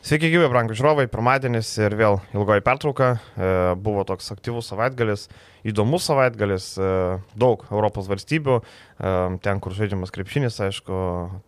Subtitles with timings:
[0.00, 3.08] Sveiki, gyvi, brangų žiūrovai, pirmadienis ir vėl ilgoji pertrauka.
[3.36, 3.48] E,
[3.84, 5.26] buvo toks aktyvus savaitgalis,
[5.68, 6.92] įdomus savaitgalis, e,
[7.36, 8.62] daug Europos valstybių,
[9.00, 10.94] ten, kur žaidžiamas krepšinis, aišku,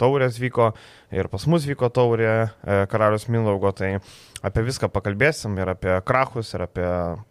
[0.01, 0.73] taurės vyko
[1.13, 2.53] ir pas mus vyko taurė
[2.89, 3.99] karalius Mindaugo, tai
[4.43, 6.87] apie viską pakalbėsim ir apie krachus, ir apie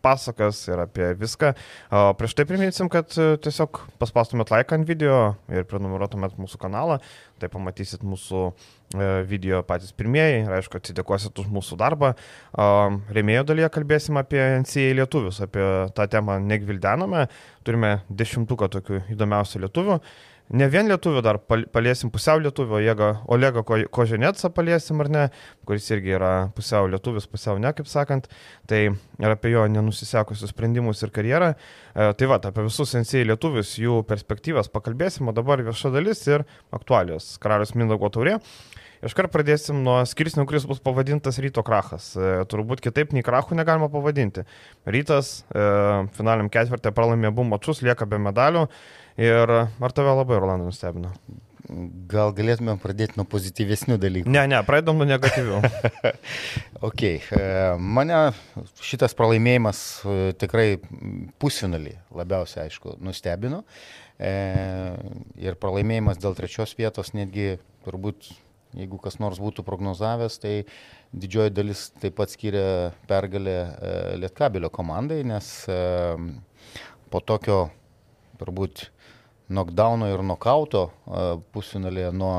[0.06, 1.56] pasakas, ir apie viską.
[2.20, 5.18] Prieš tai priminsim, kad tiesiog paspastumėt laiką ant video
[5.52, 7.02] ir prenumeruotumėt mūsų kanalą,
[7.42, 8.52] tai pamatysit mūsų
[9.28, 12.14] video patys pirmieji ir aišku, atsidėkosit už mūsų darbą.
[13.16, 15.64] Remėjo dalyje kalbėsim apie NCA lietuvius, apie
[15.96, 17.26] tą temą negvildename.
[17.66, 19.98] Turime dešimtuką tokių įdomiausių lietuvių.
[20.52, 25.22] Ne vien lietuvių dar paliesim pusiau lietuvių, Jėga Olega Koženetsa paliesim ar ne,
[25.68, 28.28] kuris irgi yra pusiau lietuvis, pusiau ne, kaip sakant.
[28.68, 31.54] Tai ir apie jo nenusisekusius sprendimus ir karjerą.
[31.56, 36.44] E, tai va, apie visus NCA lietuvius, jų perspektyvas pakalbėsim, o dabar vieša dalis ir
[36.76, 37.38] aktualijos.
[37.40, 38.42] Karalius Mindaugo taurė.
[39.02, 42.12] Iškart pradėsim nuo skirsnių, kuris bus pavadintas ryto krachas.
[42.14, 44.44] E, turbūt kitaip nei krachų negalima pavadinti.
[44.86, 45.64] Rytas e,
[46.18, 48.68] finaliam ketvirtį pralaimė abu mačius, lieka be medalių.
[49.22, 51.16] Ir ar tave labai Rolandai nustebino?
[52.12, 54.32] Gal galėtume pradėti nuo pozityvesnių dalykų.
[54.34, 55.62] Ne, ne, pradedam nuo negatyvių.
[56.90, 57.42] ok, e,
[57.80, 58.22] mane
[58.84, 60.68] šitas pralaimėjimas e, tikrai
[61.42, 63.64] pusfinalį labiausiai, aišku, nustebino.
[64.22, 64.32] E,
[65.42, 67.56] ir pralaimėjimas dėl trečios vietos netgi
[67.88, 68.34] turbūt
[68.78, 70.54] Jeigu kas nors būtų prognozavęs, tai
[71.12, 75.80] didžioji dalis taip pat skiria pergalę e, Lietkabelio komandai, nes e,
[77.12, 77.66] po tokio
[78.40, 78.86] turbūt
[79.52, 82.36] knockdowno ir knockouto e, pusfinalėje nuo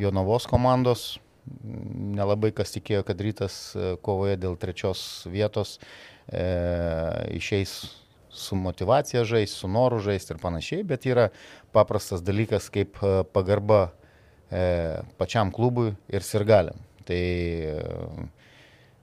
[0.00, 1.04] Jonavos komandos
[1.44, 3.58] nelabai kas tikėjo, kad rytas
[4.04, 5.76] kovoje dėl trečios vietos
[7.36, 7.74] išeis
[8.32, 11.28] su motivacija žaisti, su noru žaisti ir panašiai, bet yra
[11.76, 12.96] paprastas dalykas kaip
[13.36, 13.90] pagarba
[15.18, 16.80] pačiam klubui ir sirgaliam.
[17.04, 17.78] Tai e,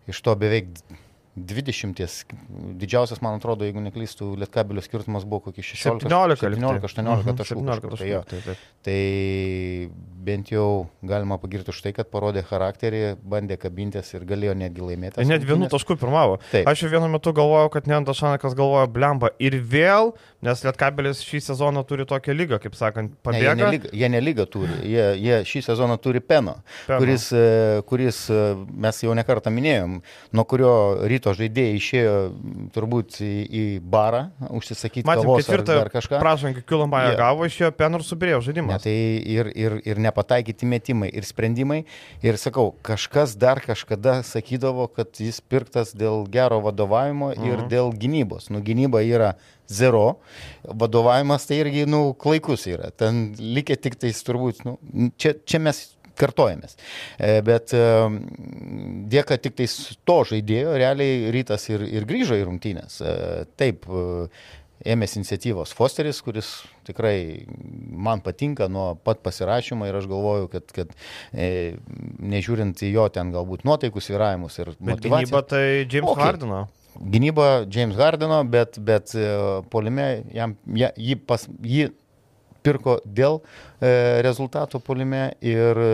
[0.10, 0.70] iš to beveik
[1.36, 2.26] 20,
[2.76, 7.62] didžiausias, man atrodo, jeigu neklystų, Lietkabelio skirtumas buvo kokį 16, 17, 17 18 taškų.
[7.64, 8.02] 17 taškų.
[8.02, 8.66] Tai, taip, taip.
[8.84, 8.98] tai
[10.28, 10.66] bent jau
[11.08, 15.24] galima pagirti už tai, kad parodė charakterį, bandė kabintis ir galėjo netgi laimėti.
[15.30, 16.42] Net vienu tašku pirmavo.
[16.52, 16.68] Taip.
[16.68, 20.12] Aš jau vienu metu galvojau, kad Nentas Šanakas galvoja blemba ir vėl,
[20.46, 23.54] nes Lietkabelis šį sezoną turi tokią lygą, kaip sakant, pabėga.
[23.56, 26.58] Ne, jie, nelygą, jie nelygą turi, jie, jie šį sezoną turi Peno,
[26.88, 27.00] Peno.
[27.02, 27.46] Kuris, e,
[27.90, 28.40] kuris e,
[28.86, 30.00] mes jau nekartą minėjom,
[30.38, 30.74] nuo kurio
[31.12, 32.16] ryto žaidėjai išėjo
[32.76, 33.64] turbūt į, į
[33.94, 36.22] barą užsisakyti Matėm, kavos ketvirtą, ar, ar kažką.
[36.24, 37.20] Prašom, Kilombaja yeah.
[37.22, 38.76] gavo, išėjo Penur subirėjo žaidimą.
[38.76, 38.96] Ne, tai
[39.36, 41.84] ir, ir, ir nepataikyti metimai, ir sprendimai.
[42.26, 47.72] Ir sakau, kažkas dar kažkada sakydavo, kad jis pirktas dėl gero vadovavimo ir mhm.
[47.72, 48.50] dėl gynybos.
[48.54, 49.36] Nu, gynyba yra
[49.72, 50.06] zero,
[50.68, 52.92] vadovavimas tai irgi, nu, klaikus yra.
[52.96, 54.78] Ten likę tik tais turbūt, nu,
[55.22, 55.84] čia, čia mes
[56.22, 56.78] kartojamės.
[57.18, 57.84] E, bet e,
[59.12, 59.76] dėka tik tais
[60.08, 63.00] to žaidėjo, realiai rytas ir, ir grįžo į rungtynės.
[63.02, 63.14] E,
[63.60, 63.88] taip,
[64.82, 66.50] ėmėsi iniciatyvos Fosteris, kuris
[66.88, 67.46] tikrai
[67.92, 70.94] man patinka nuo pat pasirašymo ir aš galvoju, kad, kad
[71.34, 71.78] e,
[72.34, 75.26] nežiūrint į jo ten galbūt nuotaikus vyravimus ir motyvaciją.
[75.28, 76.26] Gynyba tai James okay.
[76.26, 76.64] Hardino.
[77.00, 79.14] Gynyba James Hardino, bet, bet
[79.72, 81.90] polime jam, jį, pas, jį
[82.66, 83.40] pirko dėl
[83.82, 85.90] e, rezultato polime ir e,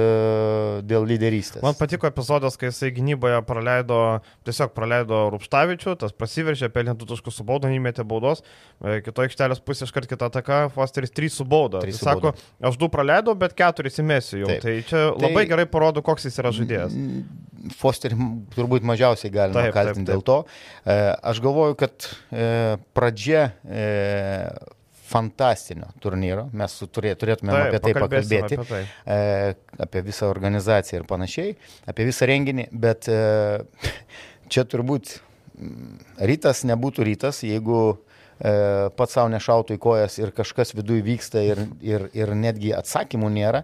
[0.88, 1.64] dėl lyderystės.
[1.66, 4.02] Man patiko epizodas, kai jisai gynyboje praleido,
[4.48, 8.44] tiesiog praleido Rupštavičių, tas prasiveržė, pelnė 2 taškus su bauda, įmetė baudos,
[8.82, 11.84] e, kitoje aikštelės pusėje iškart kita ataka, Fosteris 3 su bauda.
[11.88, 14.52] Jis sako, aš 2 praleidau, bet 4 įmėsiu jau.
[14.52, 14.64] Taip.
[14.66, 16.98] Tai čia tai labai gerai parodo, koks jis yra žaidėjas.
[17.78, 18.16] Fosterį
[18.54, 20.14] turbūt mažiausiai galima taip, kaltinti taip, taip.
[20.14, 20.38] dėl to.
[20.86, 20.98] E,
[21.32, 22.50] aš galvoju, kad e,
[22.96, 23.88] pradžia e,
[25.08, 28.82] fantastinio turnyro, mes turė, turėtume Taip, apie tai pakalbėti, apie, tai.
[29.06, 29.54] E,
[29.88, 31.54] apie visą organizaciją ir panašiai,
[31.88, 33.22] apie visą renginį, bet e,
[34.52, 35.18] čia turbūt
[36.30, 38.52] rytas nebūtų rytas, jeigu e,
[38.98, 43.64] pats savo nešautų į kojas ir kažkas viduje vyksta ir, ir, ir netgi atsakymų nėra,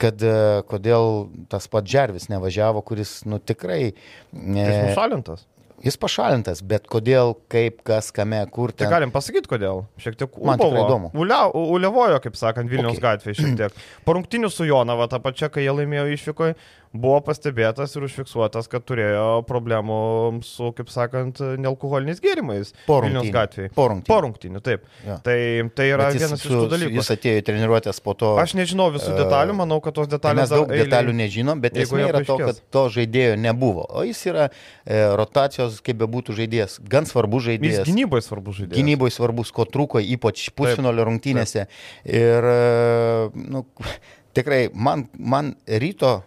[0.00, 0.36] kad e,
[0.70, 3.82] kodėl tas pats Džervis nevažiavo, kuris nu tikrai...
[3.92, 5.44] E, Jis nušalintas.
[5.84, 8.88] Jis pašalintas, bet kodėl, kaip, kas, kame, kur tai ten.
[8.88, 9.82] Tai galim pasakyti, kodėl.
[10.00, 11.10] Šiek tiek man tikrai įdomu.
[11.14, 13.04] Uliavojo, kaip sakant, Vilniaus okay.
[13.04, 13.82] gatvėje šiek tiek.
[14.08, 16.56] Parungtinių su Jonava, tą pačią, kai jie laimėjo išvykoje,
[16.94, 19.98] buvo pastebėtas ir užfiksuotas, kad turėjo problemų
[20.46, 22.72] su, kaip sakant, nealkoholiniais gėrimais.
[22.86, 23.72] Vilnius gatvėje.
[23.74, 24.10] Po rungtinių.
[24.10, 24.86] Po rungtinių, taip.
[25.06, 25.18] Ja.
[25.24, 25.36] Tai,
[25.74, 26.96] tai yra vienas su, iš tų dalykų.
[27.00, 28.34] Jis atėjo į treniruotės po to.
[28.40, 30.46] Aš nežinau visų uh, detalių, manau, kad tos detalės.
[30.46, 33.86] Mes daug eilį, detalių nežinom, bet esmė yra to, kad to žaidėjo nebuvo.
[33.90, 37.82] O jis yra e, rotacijos, kaip bebūtų žaidėjas, gan svarbus žaidėjas.
[37.82, 38.78] Jis gynyboje svarbus žaidėjas.
[38.80, 41.66] Gynyboje svarbus, ko trūko, ypač pusfinalio rungtynėse.
[41.66, 42.14] Taip.
[42.14, 43.64] Ir, e, nu,
[44.36, 46.20] tikrai, man, man ryto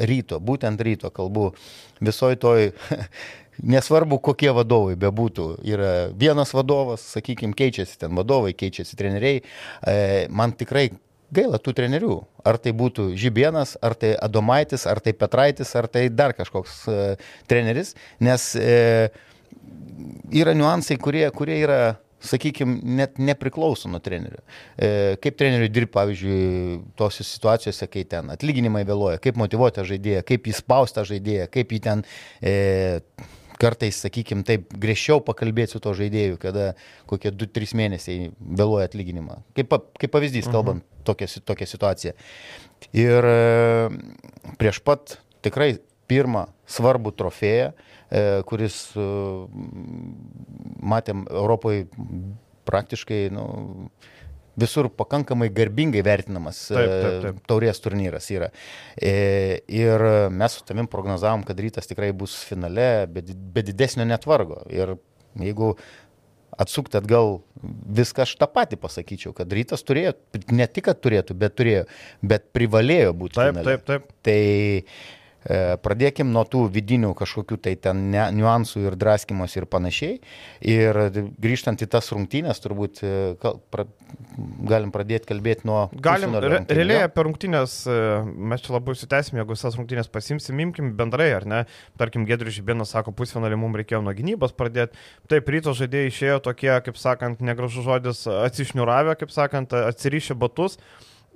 [0.00, 1.50] ryto, būtent ryto kalbu,
[2.00, 2.70] visoji toj,
[3.74, 9.42] nesvarbu kokie vadovai bebūtų, yra vienas vadovas, sakykime, keičiasi ten vadovai, keičiasi treneriai,
[10.32, 10.90] man tikrai
[11.34, 12.14] gaila tų trenerių.
[12.46, 16.82] Ar tai būtų Žibienas, ar tai Adomaitis, ar tai Petraitis, ar tai dar kažkoks
[17.50, 19.10] treneris, nes e,
[20.32, 21.80] yra niuansai, kurie, kurie yra
[22.24, 24.42] sakykime, net nepriklauso nuo trenerių.
[24.76, 24.92] E,
[25.24, 31.06] kaip treneriui dirbti, pavyzdžiui, tose situacijose, kai ten atlyginimai vėluoja, kaip motivuoti žaidėją, kaip įspausti
[31.12, 32.04] žaidėją, kaip jį ten
[32.44, 32.54] e,
[33.60, 36.72] kartais, sakykime, taip griežčiau pakalbėti su to žaidėju, kada
[37.10, 39.40] kokie 2-3 mėnesiai vėluoja atlyginimą.
[39.58, 40.54] Kaip, kaip pavyzdys, mhm.
[40.56, 42.16] kalbant, tokia, tokia situacija.
[42.96, 43.38] Ir e,
[44.60, 45.74] prieš pat tikrai
[46.10, 49.06] pirmą svarbų trofėją, e, kuris, e,
[50.92, 51.86] matėm, Europoje
[52.68, 53.46] praktiškai nu,
[54.60, 57.40] visur pakankamai garbingai vertinamas taip, taip, e, taip.
[57.48, 58.50] taurės turnyras yra.
[59.00, 64.64] Ir mes su tavim prognozavom, kad rytas tikrai bus finale, bet be didesnio netvargo.
[64.74, 64.98] Ir
[65.40, 65.72] jeigu
[66.60, 67.38] atsukti atgal
[67.96, 70.12] viską aš tą patį pasakyčiau, kad rytas turėjo,
[70.52, 71.86] ne tik, kad turėtų, bet turėjo,
[72.20, 73.38] bet privalėjo būti.
[73.38, 73.70] Taip, finale.
[73.70, 74.12] taip, taip.
[74.26, 75.19] Tai E,
[75.80, 80.18] pradėkim nuo tų vidinių kažkokių tai ten ne, niuansų ir draskimos ir panašiai.
[80.60, 80.98] Ir
[81.40, 83.86] grįžtant į tas rungtynės, turbūt e, kal, pra,
[84.68, 85.86] galim pradėti kalbėti nuo...
[85.96, 87.98] Galim, re, realiai apie rungtynės, e,
[88.52, 91.62] mes čia labai sutęsim, jeigu visas rungtynės pasimsim, imkim bendrai, ar ne?
[92.00, 94.98] Tarkim, Gedrius Žibėnas sako, pusfinalį mums reikėjo nuo gynybos pradėti.
[95.32, 100.76] Taip, ryto žaidėjai išėjo tokie, kaip sakant, negražus žodis, atsišniuravę, kaip sakant, atsirišę batus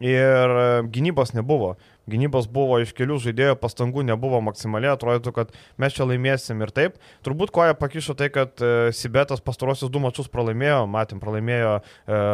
[0.02, 0.50] ir
[0.90, 1.76] gynybos nebuvo
[2.10, 6.98] gynybos buvo iš kelių žaidėjų, pastangų nebuvo maksimaliai, atrodytų, kad mes čia laimėsim ir taip.
[7.26, 12.24] Turbūt koja pakišo tai, kad e, Sibetas pastarosius du mačius pralaimėjo, matėm, pralaimėjo e,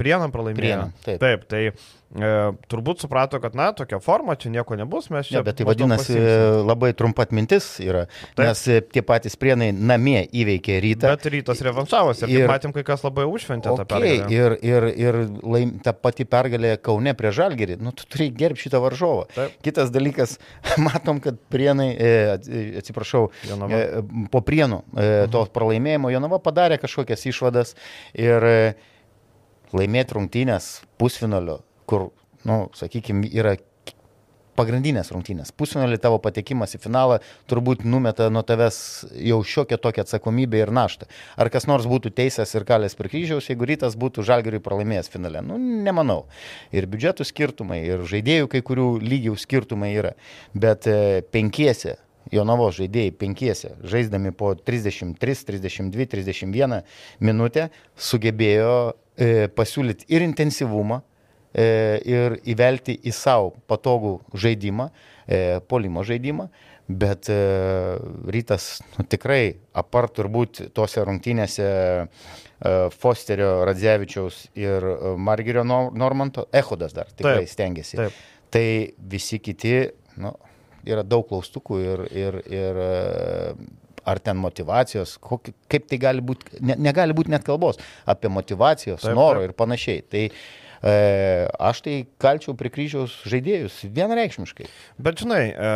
[0.00, 0.60] Prienam, pralaimėjo.
[0.62, 1.22] Prienam, taip.
[1.22, 1.64] taip, tai
[2.10, 2.28] E,
[2.66, 5.36] turbūt suprato, kad, na, tokia forma, čia nieko nebus, mes čia...
[5.38, 6.64] Ne, bet tai vadinasi, pasimsim.
[6.66, 8.48] labai trumpa atmintis yra, Taip.
[8.48, 11.12] nes e, tie patys prienai namie įveikė rytą.
[11.12, 14.26] Bet rytas revanšavosi ir, ir matėm, kai kas labai užšventė okay, tą pergalę.
[14.34, 18.82] Ir, ir, ir laim, ta pati pergalė Kaune prie Žalgerį, nu, tu turi gerbti šitą
[18.82, 18.99] varžovą.
[19.34, 19.56] Taip.
[19.64, 20.36] Kitas dalykas,
[20.86, 22.12] matom, kad prienai, e,
[22.82, 23.80] atsiprašau, Jonava.
[23.80, 25.32] e, po prienų e, mhm.
[25.34, 27.74] to pralaimėjimo Jonava padarė kažkokias išvadas
[28.18, 28.60] ir e,
[29.76, 31.60] laimėti rungtynės pusfinalio
[31.90, 32.10] kur,
[32.44, 33.56] na, nu, sakykime, yra
[34.58, 35.52] pagrindinės rungtynės.
[35.56, 37.20] Pusfinalį tavo patekimas į finalą
[37.50, 38.80] turbūt numeta nuo tavęs
[39.30, 41.08] jau šiokią tokią atsakomybę ir naštą.
[41.40, 45.44] Ar kas nors būtų teisęs ir kalės prie kryžiaus, jeigu rytas būtų žalgeriui pralaimėjęs finale?
[45.46, 46.24] Nu, nemanau.
[46.74, 50.14] Ir biudžetų skirtumai, ir žaidėjų kai kurių lygių skirtumai yra.
[50.54, 51.98] Bet e, penkiese
[52.30, 55.16] Jonavo žaidėjai penkiese, žaisdami po 33,
[55.48, 56.76] 32, 31
[57.26, 57.68] minutę,
[57.98, 58.74] sugebėjo
[59.16, 61.00] e, pasiūlyti ir intensyvumą,
[61.54, 64.90] ir įvelti į savo patogų žaidimą,
[65.26, 66.46] e, polimo žaidimą,
[66.90, 67.38] bet e,
[68.30, 71.70] rytas nu, tikrai, apart turbūt tose rungtynėse
[72.92, 74.84] Fosterio, Radzevičiaus ir
[75.16, 77.96] Margerio Normanto, Ehodas dar tikrai taip, stengiasi.
[77.96, 78.18] Taip.
[78.52, 78.64] Tai
[79.08, 79.78] visi kiti,
[80.20, 80.34] nu,
[80.84, 82.80] yra daug klaustukų ir, ir, ir
[84.10, 89.06] ar ten motivacijos, kokį, kaip tai gali būti, ne, negali būti net kalbos apie motivacijos,
[89.06, 89.48] taip, noro taip.
[89.48, 90.04] ir panašiai.
[90.04, 94.68] Tai E, aš tai kalčiau prie kryžiaus žaidėjus vienareikšmiškai.
[94.96, 95.72] Bet žinai, e,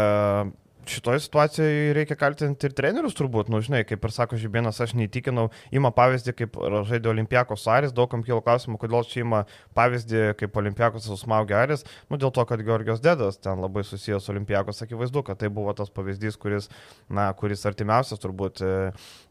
[0.91, 5.49] šitoje situacijoje reikia kaltinti ir trenerius turbūt, nu žinai, kaip ir sako Žibėnas, aš neįtikinau,
[5.75, 9.45] ima pavyzdį, kaip žaidė Olimpijakos Aris, daug kam kilo klausimų, kodėl čia ima
[9.77, 14.35] pavyzdį, kaip Olimpijakos susmaugė Aris, nu dėl to, kad Georgijos Dedas ten labai susijęs su
[14.35, 16.71] Olimpijakos, akivaizdu, kad tai buvo tas pavyzdys, kuris,
[17.09, 18.75] na, kuris artimiausias turbūt e,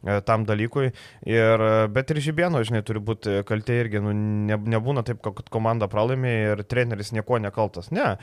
[0.06, 0.90] e, tam dalykui,
[1.28, 4.14] ir, bet ir Žibėno, žinai, turi būti kaltė irgi, nu,
[4.48, 8.14] ne, nebūna taip, kad komanda pralaimė ir treneris nieko nekaltas, ne.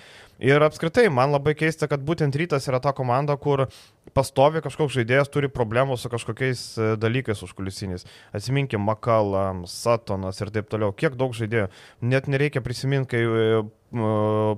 [0.42, 3.68] Ir apskritai, man labai keista, kad būtent rytas yra ta komanda, komanda, kur
[4.14, 8.06] pastovi kažkoks žaidėjas turi problemų su kažkokiais e, dalykais užkulisiniais.
[8.34, 10.92] Atsiminkim, Makalam, Satonas ir taip toliau.
[10.92, 11.70] Kiek daug žaidėjų.
[12.02, 13.62] Net nereikia prisiminti, kai e,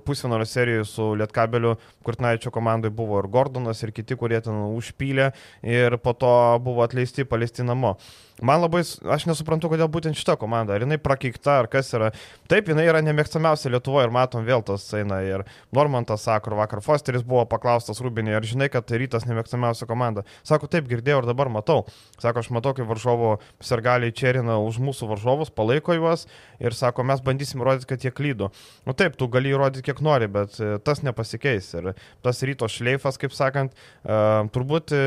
[0.05, 5.97] pusfinalio serijoje su Lietkabeliu Kurtnaičio komandai buvo ir Gordonas, ir kiti, kurie ten užpylė ir
[5.97, 7.97] po to buvo atleisti, paleisti namo.
[8.43, 12.09] Man labai, aš nesuprantu, kodėl būtent šita komanda, ar jinai prakeikta, ar kas yra.
[12.51, 15.21] Taip, jinai yra nemėgstamiausia Lietuvoje ir matom vėl tas eina.
[15.23, 15.45] Ir
[15.75, 20.25] Normantas sako, ir vakar Fosteris buvo paklaustas Rubinė, ar žinai, kad rytas nemėgstamiausia komanda.
[20.43, 21.85] Sako, taip, girdėjau ir dabar matau.
[22.19, 26.27] Sako, aš matau, kaip varžovo sergaliai čerina už mūsų varžovus, palaiko juos
[26.59, 28.49] ir sako, mes bandysim rodyti, kad jie klydo.
[28.87, 31.71] Nu taip, tu gali įrodyti kiek nori, bet e, tas nepasikeis.
[31.79, 31.93] Ir
[32.25, 33.71] tas ryto šleifas, kaip sakant,
[34.03, 34.19] e,
[34.51, 35.03] turbūt e,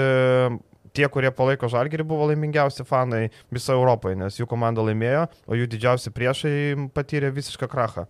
[0.97, 5.69] tie, kurie palaiko žalgerį, buvo laimingiausi fanai visoje Europoje, nes jų komanda laimėjo, o jų
[5.77, 6.55] didžiausi priešai
[6.97, 8.07] patyrė visišką krachą.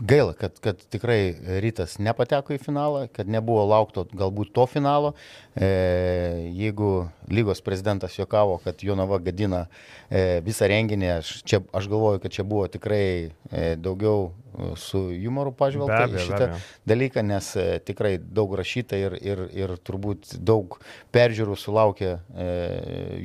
[0.00, 1.34] Gaila, kad, kad tikrai
[1.64, 5.14] rytas nepateko į finalą, kad nebuvo laukto galbūt to finalo.
[5.56, 9.62] E, jeigu lygos prezidentas juokavo, kad Jonava gadina
[10.10, 15.00] e, visą renginį, aš, čia, aš galvoju, kad čia buvo tikrai e, daugiau e, su
[15.14, 16.50] humoru pažvelgta į šitą
[16.92, 20.76] dalyką, nes e, tikrai daug rašyta ir, ir, ir turbūt daug
[21.16, 22.50] peržiūrų sulaukė e,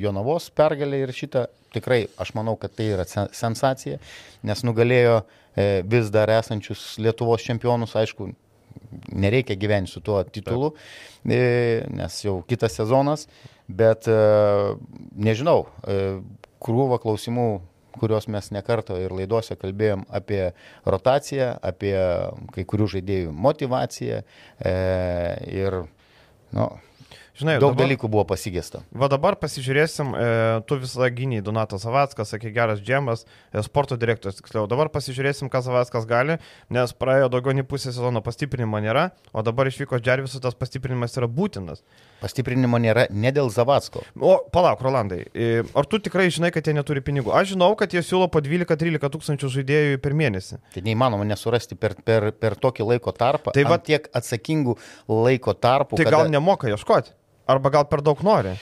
[0.00, 4.00] Jonavos pergalė ir šitą tikrai aš manau, kad tai yra sensacija,
[4.44, 8.30] nes nugalėjo E, vis dar esančius Lietuvos čempionus, aišku,
[9.12, 10.72] nereikia gyventi su tuo titulu,
[11.24, 13.26] e, nes jau kitas sezonas,
[13.68, 14.16] bet e,
[15.16, 15.66] nežinau,
[16.62, 17.50] krūva klausimų
[17.98, 20.42] kuriuos mes nekarto ir laidose kalbėjom apie
[20.88, 21.94] rotaciją, apie
[22.54, 24.72] kai kurių žaidėjų motivaciją e,
[25.52, 25.82] ir
[26.56, 26.68] nu,
[27.32, 28.82] Žinai, Daug dabar, dalykų buvo pasigėsta.
[28.92, 30.24] Va dabar pasižiūrėsim, e,
[30.68, 34.66] tu visą gyniai Donatas Zavackas, sakė geras džemas, e, sporto direktorius tiksliau.
[34.68, 36.36] Dabar pasižiūrėsim, ką Zavackas gali,
[36.68, 41.24] nes praėjo daugiau nei pusę sezono pastiprinimo nėra, o dabar išvyko Džervisų, tas pastiprinimas yra
[41.24, 41.80] būtinas.
[42.20, 44.04] Pastiprinimo nėra ne dėl Zavacko.
[44.20, 47.32] O, palauk, Rolandai, e, ar tu tikrai žinai, kad jie neturi pinigų?
[47.32, 50.60] Aš žinau, kad jie siūlo po 12-13 tūkstančių žaidėjų per mėnesį.
[50.76, 53.56] Tai neįmanoma nesurasti per, per, per tokį laiko tarpą.
[53.56, 54.76] Tai va tiek atsakingų
[55.08, 55.96] laiko tarpų.
[55.96, 56.20] Tai kada...
[56.20, 57.16] gal nemoka ieškoti?
[57.46, 58.56] Arba gal per daug nori.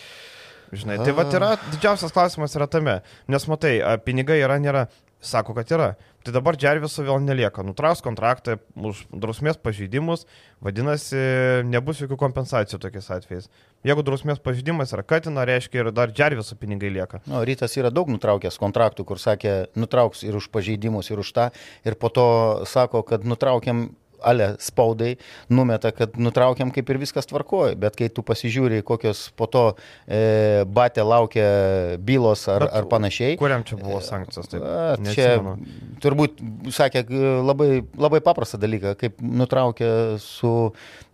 [0.70, 4.84] Žinai, tai va yra didžiausias klausimas yra tame, nes matai, pinigai yra, nėra,
[5.20, 5.88] sako, kad yra.
[6.20, 10.26] Tai dabar Džerviso vėl nelieka, nutrauks kontraktą už drausmės pažeidimus,
[10.62, 11.16] vadinasi,
[11.64, 13.48] nebus jokių kompensacijų tokiais atvejais.
[13.88, 17.22] Jeigu drausmės pažeidimas yra katina, reiškia ir dar Džerviso pinigai lieka.
[17.24, 21.48] Nu, rytas yra daug nutraukęs kontraktų, kur sakė, nutrauks ir už pažeidimus, ir už tą,
[21.88, 22.28] ir po to
[22.68, 23.88] sako, kad nutraukiam
[24.26, 25.14] ale spaudai
[25.52, 29.64] numeta, kad nutraukiam kaip ir viskas tvarkoja, bet kai tu pasižiūri, kokios po to
[30.06, 31.46] e, batė laukia
[32.06, 33.38] bylos ar, bet, ar panašiai.
[33.40, 34.50] Kuriam čia buvo sankcijos?
[34.52, 35.32] Taip, a, čia
[36.02, 36.42] turbūt
[36.74, 37.04] sakė
[37.46, 39.90] labai, labai paprastą dalyką, kaip nutraukė
[40.22, 40.54] su,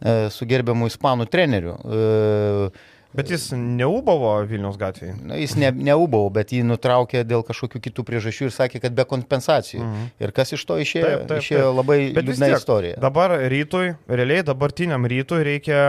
[0.01, 1.77] e, su gerbiamu ispanų treneriu.
[1.77, 5.15] E, Bet jis neūbavo Vilnius gatvėje.
[5.25, 9.07] Na, jis ne, neūbavo, bet jį nutraukė dėl kažkokių kitų priežasčių ir sakė, kad be
[9.09, 9.85] kompensacijų.
[9.85, 10.11] Mhm.
[10.25, 11.07] Ir kas iš to išėjo?
[11.07, 11.79] Taip, taip, išėjo taip.
[11.81, 12.99] labai liūdna istorija.
[13.01, 15.81] Dabar rytui, realiai dabartiniam rytui reikia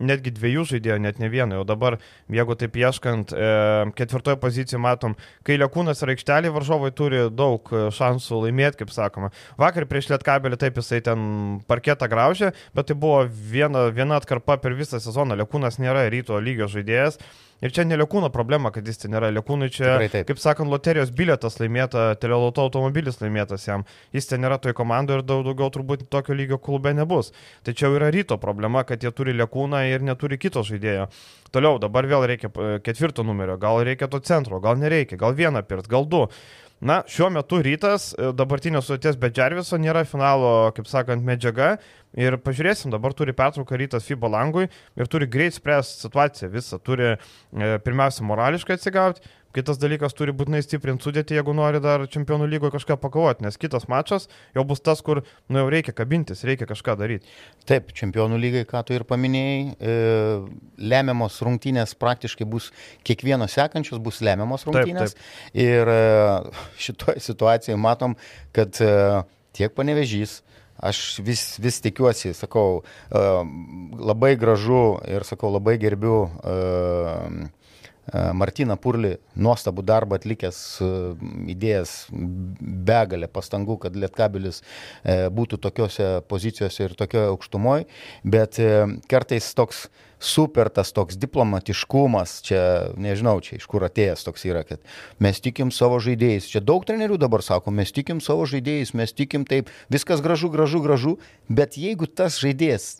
[0.00, 1.60] netgi dviejų žaidėjų, net ne vieno.
[1.60, 1.98] Jau dabar,
[2.32, 3.50] jeigu taip ieškant, e,
[3.98, 5.16] ketvirtoje pozicijoje matom,
[5.46, 9.32] kai Lekūnas ir aikštelė varžovai turi daug e, šansų laimėti, kaip sakoma.
[9.60, 14.76] Vakar prieš Lietkabelį taip jisai ten parketą graužė, bet tai buvo viena, viena atkarpa per
[14.78, 15.38] visą sezoną.
[15.44, 17.20] Lekūnas nėra ryto lygio žaidėjas.
[17.60, 19.28] Ir čia ne Lekūno problema, kad jis ten nėra.
[19.36, 23.84] Lekūnui čia, kaip sakant, loterijos biletas laimėta, teleloto automobilis laimėtas jam.
[24.16, 27.34] Jis ten nėra toje komandoje ir daug daugiau turbūt tokio lygio klube nebus.
[27.66, 31.10] Tai čia yra ryto problema, kad jie turi Lekūną ir neturi kito žaidėjo.
[31.52, 35.64] Toliau, dabar vėl reikia e, ketvirto numerio, gal reikia to centro, gal nereikia, gal vieną
[35.66, 36.28] pirt, gal du.
[36.80, 41.74] Na, šiuo metu rytas, e, dabartinės sudėties be Džerviso nėra finalo, kaip sakant, medžiaga.
[42.16, 46.78] Ir pažiūrėsim, dabar turi pertrauką rytas FIBA langui ir turi greit spręsti situaciją visą.
[46.80, 47.18] Turi e,
[47.84, 52.94] pirmiausia morališkai atsigauti, Kitas dalykas turi būtinai stiprinti sudėti, jeigu nori dar čempionų lygoje kažką
[53.02, 57.26] pakovoti, nes kitas mačas jau bus tas, kur nu, jau reikia kabintis, reikia kažką daryti.
[57.66, 59.96] Taip, čempionų lygai, ką tu ir paminėjai, e,
[60.92, 62.70] lemiamos rungtynės praktiškai bus
[63.06, 65.16] kiekvienos sekančios, bus lemiamos rungtynės.
[65.18, 65.66] Taip, taip.
[65.66, 66.00] Ir e,
[66.86, 68.14] šitoje situacijoje matom,
[68.54, 68.94] kad e,
[69.58, 70.44] tiek panevežys,
[70.80, 73.30] aš vis, vis tikiuosi, sakau, e,
[73.98, 76.28] labai gražu ir sakau, labai gerbiu.
[78.08, 80.58] E, Martina Purli nuostabų darbą atlikęs,
[81.52, 81.94] įdėjęs
[82.90, 87.88] begalę pastangų, kad Lietkabilis e, būtų tokiuose pozicijose ir tokioje aukštumoje,
[88.24, 88.70] bet e,
[89.10, 89.88] kartais toks
[90.20, 92.62] super tas toks diplomatiškumas, čia
[93.00, 94.82] nežinau, čia iš kur atėjęs toks yra, kad
[95.22, 96.50] mes tikim savo žaidėjais.
[96.52, 100.82] Čia daug trenerių dabar sako, mes tikim savo žaidėjais, mes tikim taip, viskas gražu, gražu,
[100.84, 101.16] gražu,
[101.48, 102.98] bet jeigu tas žaidėjas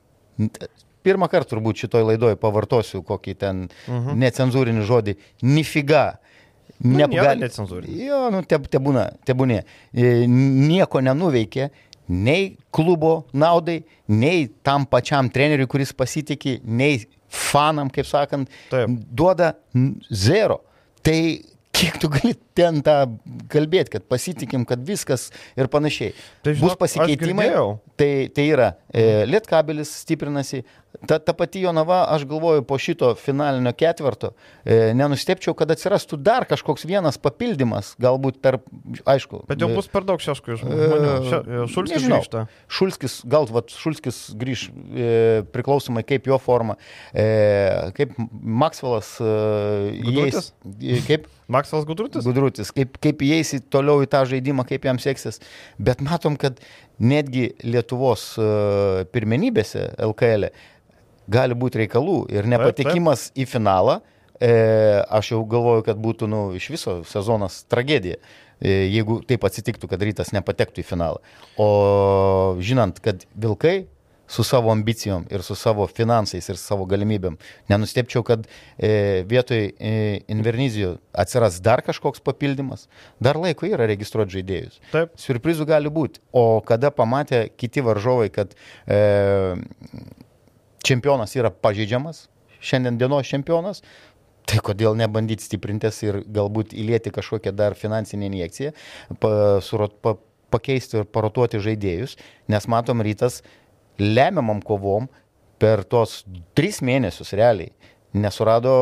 [1.06, 4.18] pirmą kartą turbūt šitoj laidoj pavartosiu kokį ten mhm.
[4.22, 5.16] necenzūrinį žodį,
[5.46, 6.08] nifiga.
[6.80, 7.94] Negali necenzūrinį.
[8.06, 9.60] Jo, nu, te, te būna, te būnė.
[9.92, 11.68] E, nieko nenuveikė,
[12.10, 18.96] nei klubo naudai, nei tam pačiam treneriui, kuris pasitikė, nei fanam, kaip sakant, Taip.
[19.12, 19.54] duoda
[20.08, 20.60] zero.
[21.04, 21.18] Tai
[21.80, 22.96] kiek tu gali ten tą
[23.52, 25.28] kalbėti, kad pasitikim, kad viskas
[25.58, 26.12] ir panašiai.
[26.44, 27.48] Tai žinok, Bus pasikeitimai.
[28.00, 30.64] Tai, tai yra, e, Lietkabelis stiprinasi,
[31.06, 34.32] Ta, ta pati Jonava, aš galvoju, po šito finalinio ketverto,
[34.64, 38.58] e, nenustepčiau, kad atsirastų dar kažkoks vienas papildymas, galbūt per,
[39.08, 39.44] aišku.
[39.48, 41.12] Bet jau bus per daug šeškų žmonių.
[41.14, 42.42] E, Šulskis nežinau, grįžta.
[42.66, 45.12] Šulskis, gal vat, Šulskis grįž e,
[45.54, 46.74] priklausomai kaip jo forma,
[47.14, 47.28] e,
[47.94, 49.30] kaip Maksvelas e,
[50.10, 50.50] įeis.
[50.74, 52.26] E, kaip Maksvelas Gudrutis?
[52.26, 55.38] Gudrutis, kaip, kaip įeis toliau į tą žaidimą, kaip jam seksis.
[55.78, 56.58] Bet matom, kad
[56.98, 58.50] netgi Lietuvos e,
[59.14, 60.52] pirmenybėse LKL e
[61.28, 63.42] gali būti reikalų ir nepatekimas taip, taip.
[63.44, 64.00] į finalą,
[64.40, 64.52] e,
[65.20, 68.20] aš jau galvoju, kad būtų nu, iš viso sezonas tragedija,
[68.60, 71.22] e, jeigu taip atsitiktų, kad rytas nepatektų į finalą.
[71.60, 71.70] O
[72.62, 73.84] žinant, kad Vilkai
[74.30, 77.34] su savo ambicijom ir su savo finansais ir savo galimybėm.
[77.70, 78.46] Nenustepčiau, kad
[78.78, 79.94] e, vietoj e,
[80.30, 82.86] Invernizijų atsiras dar kažkoks papildymas.
[83.18, 84.78] Dar laiko yra registruoti žaidėjus.
[84.92, 85.18] Taip.
[85.18, 86.22] Surprizų gali būti.
[86.30, 88.54] O kada pamatė kiti varžovai, kad
[88.86, 89.00] e,
[90.86, 92.28] čempionas yra pažeidžiamas,
[92.60, 93.82] šiandien dienos čempionas,
[94.50, 98.72] Tai kodėl nebandyti stiprintis ir galbūt įlėti kažkokią dar finansinę injekciją,
[99.22, 99.30] pa,
[99.62, 100.16] surot, pa,
[100.50, 102.16] pakeisti ir parotuoti žaidėjus,
[102.50, 103.40] nes matom rytas
[104.00, 105.06] lemiamam kovom
[105.62, 106.24] per tos
[106.58, 107.70] tris mėnesius realiai
[108.16, 108.74] nesurado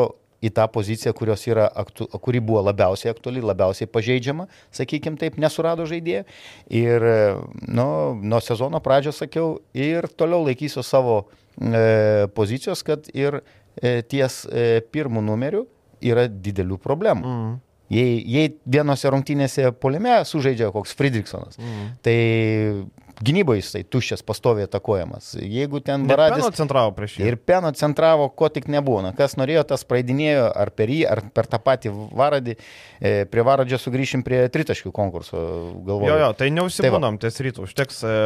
[0.45, 1.15] į tą poziciją,
[1.51, 6.25] yra, aktu, kuri buvo labiausiai aktuali, labiausiai pažeidžiama, sakykime taip, nesurado žaidėjų.
[6.71, 7.09] Ir
[7.67, 7.89] nu,
[8.23, 11.25] nuo sezono pradžios sakiau, ir toliau laikysiu savo
[11.59, 13.41] E, pozicijos, kad ir
[13.83, 15.65] e, ties e, pirmų numerių
[16.07, 17.27] yra didelių problemų.
[17.27, 17.57] Mm.
[17.91, 21.87] Jei, jei vienose rungtynėse polime sužaidžia koks Friedrichsonas, mm.
[22.05, 22.17] tai
[23.25, 25.33] gynyboje jisai tuščias pastoviai atakuojamas.
[25.41, 26.43] Jeigu ten Varadis...
[26.45, 27.27] Peno centravo prieš jį.
[27.31, 29.01] Ir Peno centravo, ko tik nebuvo.
[29.05, 32.57] Na, kas norėjo, tas praeidinėjo ar per jį, ar per tą patį Varadį.
[33.01, 35.43] E, prie Varadžio sugrįšim prie tritaškių konkurso.
[35.89, 36.13] Galvoju.
[36.13, 37.67] Jo, jo, tai neužsibūnam tai ties rytų.
[37.69, 38.17] Užteks e,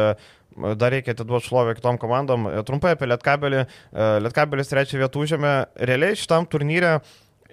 [0.77, 2.47] dar reikia atiduoti šlovę kitom komandom.
[2.49, 3.63] E, trumpai apie Lietkabelį.
[3.65, 5.53] E, Lietkabelis trečią vietą užėmė.
[5.89, 6.99] Realiai šitam turnyrė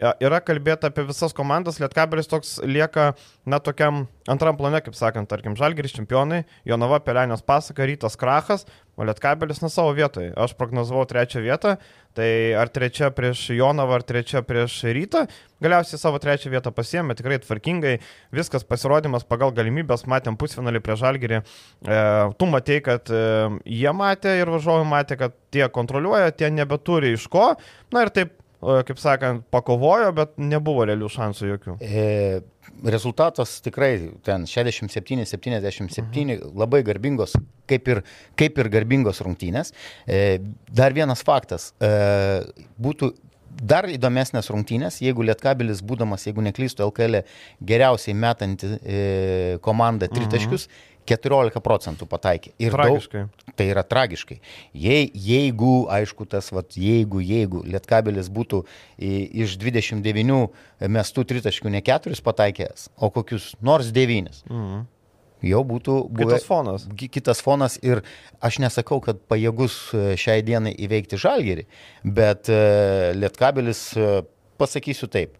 [0.01, 3.13] yra kalbėta apie visas komandas, Lietkabelis toks lieka,
[3.49, 8.65] na, tokiam antram plane, kaip sakant, tarkim, Žalgiris čempionai, Jonava Pelenės pasaka, Rytas Krachas,
[8.97, 10.33] o Lietkabelis na savo vietoje.
[10.41, 11.77] Aš prognozavau trečią vietą,
[12.17, 15.27] tai ar trečia prieš Jonavą, ar trečia prieš Rytą,
[15.63, 17.95] galiausiai savo trečią vietą pasiemė tikrai tvarkingai,
[18.35, 22.03] viskas pasirodymas pagal galimybės, matėm pusfinalį prie Žalgirį, e,
[22.41, 23.23] tu matei, kad e,
[23.69, 27.53] jie matė ir važiuojai matė, kad tie kontroliuoja, tie nebeturi iš ko,
[27.95, 31.77] na ir taip kaip sakant, pakovojo, bet nebuvo realių šansų jokių.
[31.81, 32.05] E,
[32.93, 33.95] rezultatas tikrai
[34.27, 36.45] ten 67-77, mhm.
[36.61, 37.37] labai garbingos,
[37.71, 38.03] kaip ir,
[38.41, 39.73] kaip ir garbingos rungtynės.
[40.05, 41.91] E, dar vienas faktas, e,
[42.81, 43.15] būtų
[43.51, 47.23] dar įdomesnės rungtynės, jeigu Lietkabilis, būdamas, jeigu neklystų LKL,
[47.67, 52.53] geriausiai metanti e, komanda tritaškius, mhm 14 procentų pataikė.
[52.61, 53.25] Ir tragiškai.
[53.25, 54.39] Daug, tai yra tragiškai.
[54.77, 58.63] Jei, jeigu, aišku, tas, vat, jeigu, jeigu Lietkabelis būtų
[58.99, 60.41] iš 29
[60.91, 64.43] mestų tritaškių ne 4 pataikęs, o kokius nors 9.
[64.51, 64.89] Mhm.
[65.47, 66.87] Jau būtų buvę, kitas fonas.
[67.01, 68.03] Kitas fonas ir
[68.45, 71.65] aš nesakau, kad pajėgus e, šiai dienai įveikti žalgerį,
[72.05, 72.61] bet e,
[73.17, 74.11] Lietkabelis, e,
[74.61, 75.39] pasakysiu taip,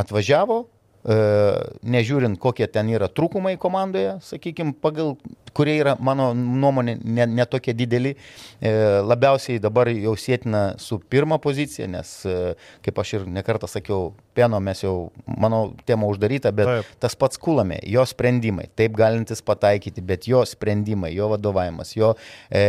[0.00, 0.64] atvažiavo,
[1.04, 5.14] nežiūrint, kokie ten yra trūkumai komandoje, sakykime, pagal
[5.54, 8.12] kurie yra, mano nuomonė, netokie ne, ne dideli,
[8.58, 8.72] e,
[9.06, 14.58] labiausiai dabar jau sėtina su pirma pozicija, nes, e, kaip aš ir nekartą sakiau, pieno
[14.64, 16.94] mes jau, manau, tema uždaryta, bet taip.
[17.06, 22.14] tas pats kulame, jo sprendimai, taip galintis pataikyti, bet jo sprendimai, jo vadovavimas, jo...
[22.50, 22.64] E,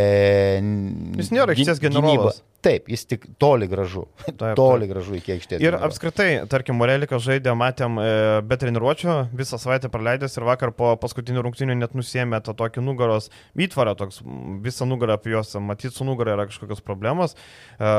[1.18, 2.38] Jis nėra išties generolas.
[2.38, 2.52] Gynyba.
[2.64, 4.06] Taip, jis tik toli gražu.
[4.26, 4.92] Taip, toli taip.
[4.94, 5.62] gražu iki aikštės.
[5.62, 8.14] Ir apskritai, tarkim, Morelikas žaidė, matėm, e,
[8.46, 13.30] be treniruočio, visą savaitę praleidęs ir vakar po paskutinių rungtynių net nusėmė tą tokį nugaros
[13.54, 14.22] įtvarą, toks
[14.64, 17.36] visą nugarą apie juos, matyt, su nugara yra kažkokios problemos.
[17.78, 17.92] E,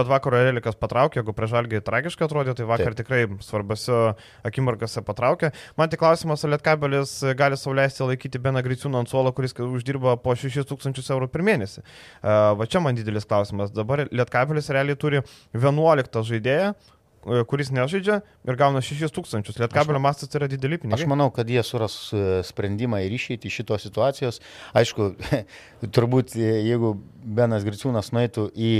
[0.00, 3.02] bet vakar Morelikas patraukė, jeigu prie žalgiai tragiškai atrodė, tai vakar taip.
[3.02, 4.00] tikrai svarbiose
[4.48, 5.52] akimirkose patraukė.
[5.78, 10.34] Man tik klausimas, ar Lietkabelis gali sauliaisti laikyti Beną Griciūną ant suolo, kuris uždirba po
[10.38, 11.82] 6000 eurų per mėnesį.
[11.82, 13.72] E, va čia man didelis klausimas.
[13.74, 15.22] Dabar Lietkabelis realiai turi
[15.56, 19.58] 11 žaidėją, e, kuris nežaidžia ir gauna 6 tūkstančius.
[19.62, 21.00] Lietkabelio mastas yra dideli pinigai.
[21.00, 24.42] Aš manau, kad jie suras e, sprendimą ir išeiti iš šitos situacijos.
[24.78, 25.12] Aišku,
[25.96, 28.74] turbūt e, jeigu Benas Griciūnas nueitų į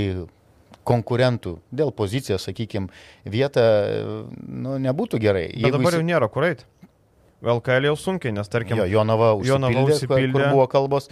[0.89, 2.89] konkurentų dėl pozicijos, sakykime,
[3.29, 3.63] vietą,
[4.41, 5.49] nu, nebūtų gerai.
[5.51, 5.99] Bet jeigu dabar jis...
[5.99, 6.65] jau nėra kur eiti.
[7.39, 10.31] LKL jau sunkiai, nes tarkim, jo, Jonava užsipildė, Jonava užsipildė.
[10.33, 11.07] Kur, kur buvo kalbos,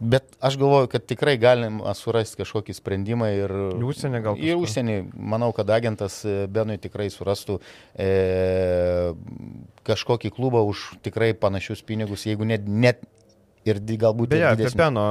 [0.00, 3.54] bet aš galvoju, kad tikrai galim surasti kažkokį sprendimą ir...
[3.78, 4.42] Į užsienį gal.
[4.42, 7.60] Ir užsienį, manau, kad agentas e, Benui tikrai surastų
[7.94, 8.10] e,
[9.86, 13.06] kažkokį klubą už tikrai panašius pinigus, jeigu net, net
[13.68, 14.32] ir galbūt...
[14.32, 15.04] Beje, apie Peno,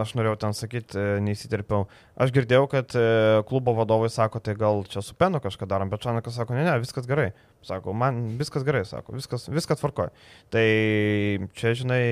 [0.00, 1.88] aš norėjau ten sakyti, e, neįsiterpiau.
[2.20, 3.04] Aš girdėjau, kad e,
[3.48, 6.76] klubo vadovai sako, tai gal čia su Penu kažką darom, bet Čanakas sako, ne, ne,
[6.82, 7.30] viskas gerai.
[7.64, 10.12] Sako, man viskas gerai, sako, viskas, viskas tvarkoja.
[10.52, 10.66] Tai
[11.56, 12.02] čia, žinai,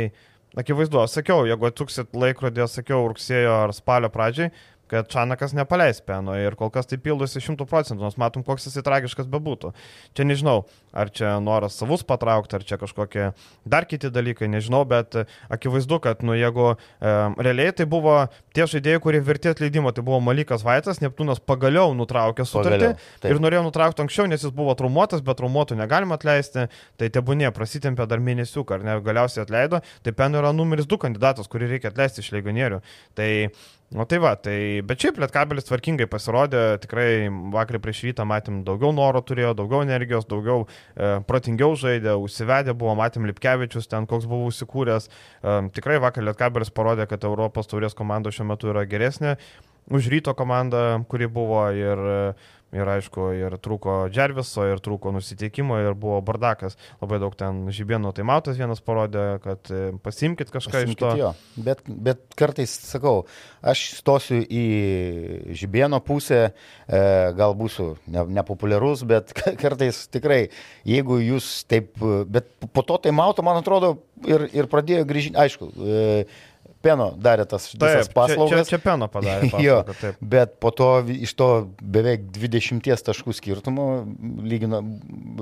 [0.58, 4.52] akivaizdu, aš sakiau, jeigu atsuksit laikrodį, sakiau, rugsėjo ar spalio pradžiai,
[4.92, 8.82] kad Čanakas nepaleis peno ir kol kas tai pildosi šimtų procentų, nors matom, koks jis
[8.84, 9.72] tragiškas bebūtų.
[10.12, 13.30] Čia nežinau, ar čia noras savus patraukti, ar čia kažkokie
[13.64, 15.16] dar kiti dalykai, nežinau, bet
[15.52, 16.76] akivaizdu, kad, nu, jeigu e,
[17.40, 18.18] realiai tai buvo
[18.52, 23.42] tie žaidėjai, kurie vertė atleidimo, tai buvo Malikas Vaitas, Neptūnas pagaliau nutraukė sutartį pagaliau, ir
[23.42, 26.68] norėjo nutraukti anksčiau, nes jis buvo traumuotas, bet traumuotų negalima atleisti,
[27.00, 31.48] tai tebūnė prasitempė dar mėnesių, ar ne, galiausiai atleido, tai Peno yra numeris 2 kandidatas,
[31.48, 32.82] kurį reikia atleisti iš legionierių.
[33.16, 33.30] Tai
[33.92, 38.88] Nu tai va, tai, bet šiaip Lietkabelis tvarkingai pasirodė, tikrai vakar prieš rytą matėm daugiau
[38.96, 44.48] noro turėjo, daugiau energijos, daugiau e, protingiau žaidė, užsivedė buvo, matėm Lipkevičius ten, koks buvo
[44.48, 45.10] užsikūręs.
[45.10, 49.36] E, tikrai vakar Lietkabelis parodė, kad Europos taurės komanda šiuo metu yra geresnė
[49.92, 52.02] už ryto komandą, kuri buvo ir
[52.72, 56.78] Ir aišku, ir trūko Džerviso, ir trūko nusiteikimo, ir buvo bardakas.
[57.02, 61.10] Labai daug ten žibėno taimautas vienas parodė, kad e, pasimkit kažką pasimkit iš to.
[61.20, 61.32] Jo.
[61.66, 63.26] Bet, bet kartais sakau,
[63.60, 64.64] aš stosiu į
[65.60, 67.02] žibėno pusę, e,
[67.36, 70.46] gal būsiu ne, nepopuliarus, bet kartais tikrai,
[70.88, 71.92] jeigu jūs taip,
[72.32, 75.68] bet po to taimauto, man atrodo, ir, ir pradėjo grįžti, aišku.
[75.76, 76.24] E,
[76.82, 78.50] Peno darė tas visas paslaugas.
[78.50, 79.48] Čia, čia, čia Peno padarė.
[79.52, 80.22] Paslaugą, jo, taip.
[80.34, 81.48] bet po to iš to
[81.80, 83.86] beveik 20 taškų skirtumo
[84.42, 84.82] lygino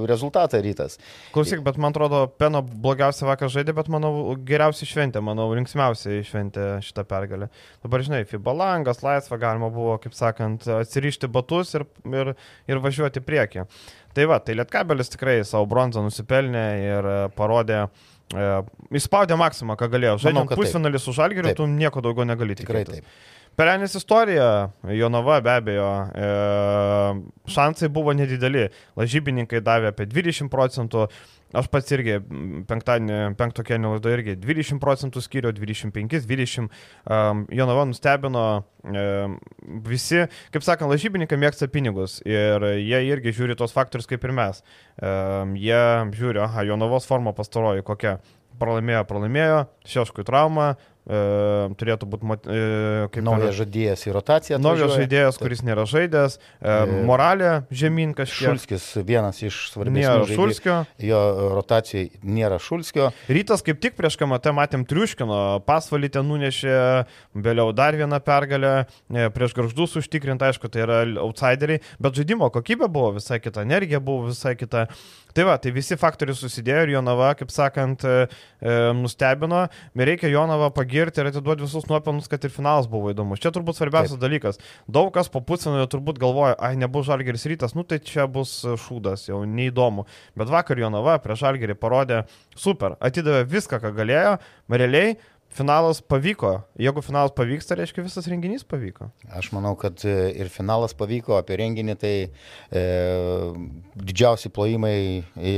[0.08, 0.98] rezultatą rytas.
[1.34, 4.12] Klausyk, bet man atrodo, Peno blogiausia vakar žaidė, bet manau
[4.46, 7.50] geriausiai šventė, manau linksmiausiai šventė šitą pergalę.
[7.84, 12.34] Dabar žinai, FIBA langas, laisva galima buvo, kaip sakant, atsirišti batus ir, ir,
[12.70, 13.66] ir važiuoti priekį.
[14.14, 20.16] Tai va, tai Lietkabelis tikrai savo bronzą nusipelnė ir parodė, E, Įspaudė maksimą, ką galėjo.
[20.22, 23.02] Žaidžiant pusfinalį su Žalgiriu, tu nieko daugiau negali tikrai tikėtis.
[23.02, 23.39] taip.
[23.60, 26.28] Perenis istorija, Jonava be abejo, e,
[27.52, 31.04] šansai buvo nedideli, lažybininkai davė apie 20 procentų,
[31.50, 32.20] Aš pats irgi
[32.70, 36.68] penktadienį, penkto kelio laido irgi 20 procentų skyriau, 25, 20.
[37.10, 38.44] Um, Jonava nustebino
[38.86, 39.34] um,
[39.82, 44.62] visi, kaip sakant, lažybininkai mėgsta pinigus ir jie irgi žiūri tos faktorius kaip ir mes.
[45.02, 45.82] Um, jie
[46.14, 48.20] žiūri, aha, Jonavos forma pastaroji kokia.
[48.60, 54.58] Pralaimėjo, pralaimėjo, šeškui trauma, E, turėtų būti e, kaip naujas žaidėjas į rotaciją.
[54.62, 56.74] Naujas žaidėjas, kuris nėra žaidęs, e,
[57.08, 58.52] moralė žemyn kažkiek.
[58.52, 59.96] Šulskis vienas iš svarbesnių.
[60.04, 60.76] Nėra Šulskio.
[61.02, 61.22] Jo
[61.56, 63.10] rotacijai nėra Šulskio.
[63.32, 66.76] Rytas kaip tik prieš KMT matėm triuškino, pasvalį ten nunešė,
[67.34, 68.74] vėliau dar vieną pergalę,
[69.34, 74.28] prieš garždus užtikrinti, aišku, tai yra outsideriai, bet žaidimo kokybė buvo visai kita, energija buvo
[74.30, 74.86] visai kita.
[75.30, 78.24] Tai va, tai visi faktoriai susidėjo ir Jonava, kaip sakant, e,
[78.58, 79.60] e, nustebino.
[79.94, 83.40] Reikia Jonavą pagirti ir atiduoti visus nuopelnus, kad ir finalas buvo įdomus.
[83.40, 84.24] Čia turbūt svarbiausias Taip.
[84.26, 84.60] dalykas.
[84.90, 89.28] Daug kas po pusėnio turbūt galvoja, ai, nebus Žalgeris rytas, nu tai čia bus šūdas,
[89.30, 90.06] jau neįdomu.
[90.38, 92.24] Bet vakar Jonava prieš Žalgerį parodė
[92.58, 94.38] super, atidavė viską, ką galėjo,
[94.70, 95.16] realiai
[95.50, 96.52] finalas pavyko.
[96.78, 99.10] Jeigu finalas pavyks, tai reiškia visas renginys pavyko.
[99.36, 102.82] Aš manau, kad e, ir finalas pavyko, apie renginį tai e,
[103.98, 105.54] didžiausi plojimai e,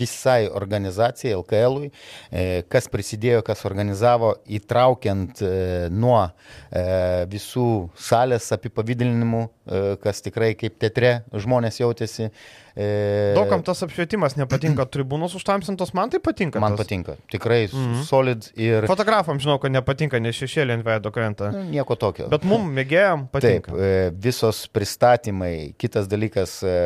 [0.00, 5.52] visai organizacijai, LKL, e, kas prisidėjo, kas organizavo, įtraukiant e,
[5.90, 6.84] nuo e,
[7.32, 12.30] visų salės apipavydalinimų, e, kas tikrai kaip teatre žmonės jautėsi.
[12.76, 13.32] E...
[13.34, 16.60] Daugam tas apšvietimas nepatinka, tribūnos užtamsintos, man tai patinka.
[16.62, 16.84] Man tas.
[16.84, 18.02] patinka, tikrai mm -hmm.
[18.04, 18.86] solid ir...
[18.86, 21.50] Fotografam žinau, kad nepatinka, nes šešėlė ant veido krenta.
[21.50, 22.28] Nu, nieko tokio.
[22.28, 23.72] Bet mum mėgėjom patinka.
[23.72, 26.76] Taip, e, visos pristatymai, kitas dalykas, e,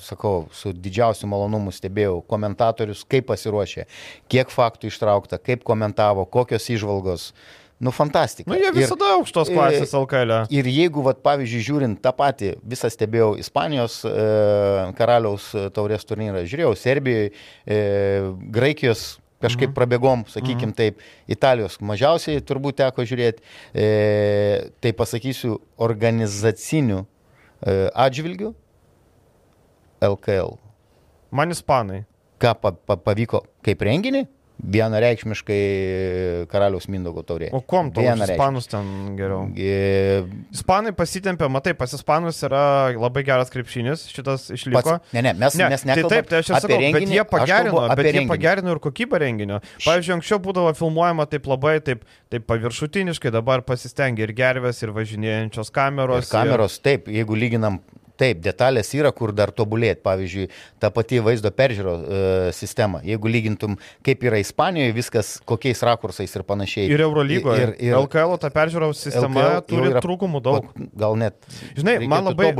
[0.00, 3.86] sakau, su didžiausiu malonumu stebėjau komentatorius, kaip pasiruošė,
[4.28, 7.32] kiek faktų ištraukta, kaip komentavo, kokios išvalgos.
[7.84, 8.48] Nu, fantastika.
[8.48, 10.30] Nu, jie visada ir, aukštos klasės LKL.
[10.32, 10.56] E.
[10.56, 14.14] Ir jeigu, vat, pavyzdžiui, žiūrint tą patį, visą stebėjau Ispanijos e,
[14.96, 17.34] karaliaus taurės turnyrą, žiūrėjau Serbijoje,
[17.68, 17.82] e,
[18.54, 19.04] Graikijos
[19.44, 19.76] kažkaip mhm.
[19.76, 20.76] prabėgom, sakykim mhm.
[20.78, 23.44] taip, Italijos mažiausiai turbūt teko žiūrėti,
[23.76, 23.88] e,
[24.80, 28.54] tai pasakysiu, organizacinių e, atžvilgių
[30.08, 30.56] LKL.
[31.34, 32.04] Man ispanai.
[32.40, 34.24] Ką pa, pa, pavyko kaip renginį?
[34.64, 35.58] Vienareikšmiškai
[36.48, 37.50] karaliaus Mindogo taurė.
[37.56, 39.48] O kom to ispanus ten geriau?
[39.56, 40.24] E...
[40.54, 42.62] Ispanai pasitempė, matai, pas ispanus yra
[42.96, 44.80] labai geras krepšinis, šitas išliko.
[44.80, 46.08] Pats, ne, ne, mes, ne, mes nekalbame.
[46.08, 49.20] Tai taip, tai aš ir sakau, renginį, bet jie pagerino, bet jie pagerino ir kokybę
[49.24, 49.60] renginio.
[49.84, 55.74] Pavyzdžiui, anksčiau būdavo filmuojama taip labai, taip, taip paviršutiniškai, dabar pasistengia ir gervės, ir važinėjančios
[55.74, 56.24] kameros.
[56.24, 56.86] Ir kameros, ir...
[56.88, 57.82] taip, jeigu lyginam
[58.20, 59.98] Taip, detalės yra, kur dar tobulėti.
[60.04, 60.46] Pavyzdžiui,
[60.82, 62.20] ta pati vaizdo peržiūro e,
[62.54, 63.00] sistema.
[63.06, 63.74] Jeigu lygintum,
[64.06, 66.86] kaip yra Ispanijoje, viskas kokiais rakursais ir panašiai.
[66.94, 67.66] Ir Eurolygoje.
[67.66, 70.70] Ir, ir LKL ta peržiūros sistema LKL turi yra, trūkumų daug.
[70.94, 71.40] Gal net.
[71.74, 72.52] Žinai, man labai.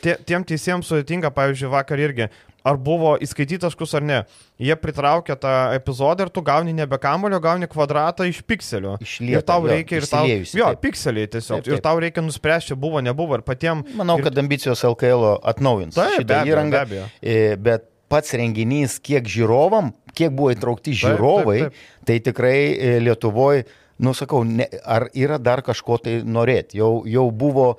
[0.00, 2.30] Tie, tiem teisėjams sudėtinga, pavyzdžiui, vakar irgi
[2.66, 4.20] ar buvo įskaityti taškus ar ne.
[4.62, 8.96] Jie pritraukia tą epizodą ir tu gauni nebe kamulio, gauni kvadratą iš pikselio.
[9.04, 10.24] Išlieta, ir tau jo, reikia, ir tau...
[10.26, 10.82] Jo, taip.
[10.86, 11.60] pikseliai tiesiog.
[11.60, 11.74] Taip, taip.
[11.78, 13.92] Ir tau reikia nuspręsti, buvo, nebuvo, ir patiems...
[13.98, 14.26] Manau, ir...
[14.26, 16.76] kad ambicijos LKL atnaujins Taip, šitą abejo, įrangą.
[16.76, 17.08] be abejo.
[17.20, 22.94] E, Bet pats renginys, kiek žiūrovam, kiek buvo įtraukti Taip, žiūrovai, taip, tai tikrai e,
[23.02, 23.66] Lietuvoje,
[24.02, 26.80] nu sakau, ne, ar yra dar kažko tai norėti.
[26.80, 27.74] Jau, jau buvo,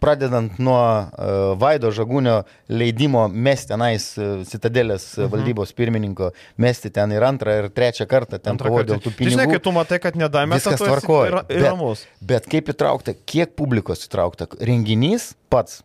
[0.00, 2.38] pradedant nuo e, Vaido Žagūnio
[2.72, 5.32] leidimo mesti tenais e, Citadelės mhm.
[5.34, 6.30] valdybos pirmininko,
[6.62, 9.58] mesti ten ir antrą, ir trečią kartą ten kovojo dėl tų Tai Žinai, pinigų.
[9.58, 11.44] kai tu matai, kad nedamė, Viskas tvarkoja.
[11.48, 12.06] Bet-.
[12.32, 15.82] Bet kaip įtraukta, kiek publikos įtraukta, renginys pats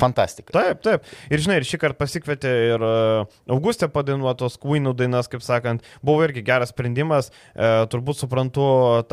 [0.00, 0.54] fantastika.
[0.54, 1.06] Taip, taip.
[1.30, 6.24] Ir žinai, ir šį kartą pasikvietė ir uh, Augustė padainuotos Queenų dainas, kaip sakant, buvo
[6.26, 7.30] irgi geras sprendimas.
[7.52, 8.64] Uh, turbūt suprantu,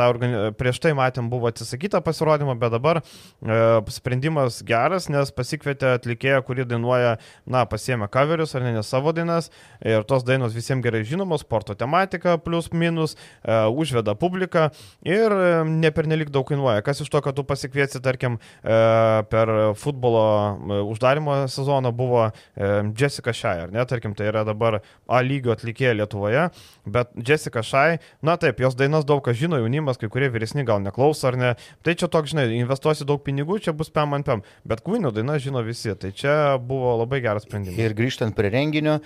[0.07, 0.51] organi...
[0.57, 6.67] prieš tai matėm, buvo atsisakyta pasirodymo, bet dabar uh, sprendimas geras, nes pasikvietė atlikėją, kuri
[6.67, 9.51] dainuoja, na, pasiemė coverius ar ne, ne savo dainas.
[9.85, 14.69] Ir tos dainos visiems gerai žinomos, sporto tematika, plus minus, uh, užveda publiką
[15.07, 16.85] ir uh, ne per nelik daug kainuoja.
[16.85, 22.27] Kas iš to, kad tu pasikviesi, tarkim, uh, per futbolo uh, uždarimo sezoną buvo
[22.97, 26.47] Jessica Shai, ar ne, tarkim, tai yra dabar A lygio atlikėja Lietuvoje,
[26.85, 30.81] bet Jessica Shai, na taip, jos dainas daug kas žino, jaunimas, kai kurie vyresni gal
[30.83, 31.53] neklauso ar ne,
[31.85, 35.43] tai čia toks, žinai, investuosi daug pinigų, čia bus pem ant pem, bet Queen'o dainas
[35.43, 37.79] žino visi, tai čia buvo labai geras sprendimas.
[37.79, 38.97] Ir grįžtant prie renginio,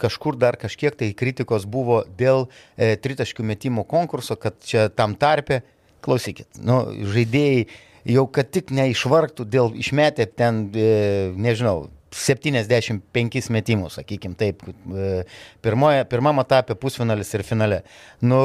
[0.00, 5.62] kažkur dar kažkiek tai kritikos buvo dėl e, tritaškių metimo konkurso, kad čia tam tarpe,
[6.04, 7.66] klausykit, nu, žaidėjai
[8.08, 15.24] jau kad tik neišvargtų dėl išmetę ten, e, nežinau, 75 metimus, sakykim, taip, e,
[15.64, 17.82] pirmoje, pirmam etapė pusfinalis ir finale.
[18.24, 18.38] Nu,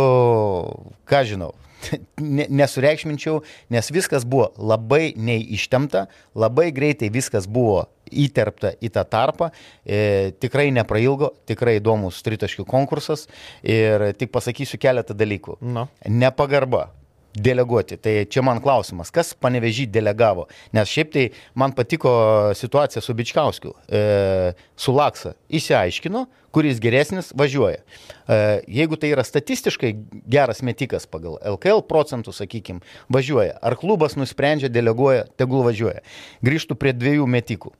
[1.08, 1.54] ką žinau,
[2.20, 3.42] ne- nesureikšminčiau,
[3.74, 9.50] nes viskas buvo labai neištemta, labai greitai viskas buvo įterpta į tą tarpą,
[9.86, 13.30] e, tikrai neprailgo, tikrai įdomus tritaškių konkursas
[13.64, 15.58] ir tik pasakysiu keletą dalykų.
[15.64, 15.88] Na.
[16.06, 16.90] Nepagarba.
[17.34, 17.98] Deleguoti.
[17.98, 20.46] Tai čia man klausimas, kas panevežį delegavo.
[20.76, 21.26] Nes šiaip tai
[21.58, 22.14] man patiko
[22.58, 23.74] situacija su Bičkauskiu.
[23.90, 25.34] E, su Laksa.
[25.50, 27.82] Įsiaiškino, kuris geresnis važiuoja.
[27.82, 28.38] E,
[28.80, 29.92] jeigu tai yra statistiškai
[30.30, 33.58] geras metikas pagal LKL procentų, sakykime, važiuoja.
[33.62, 36.04] Ar klubas nusprendžia, deleguoja, tegul važiuoja.
[36.46, 37.74] Grįžtų prie dviejų metikų.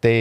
[0.00, 0.14] Tai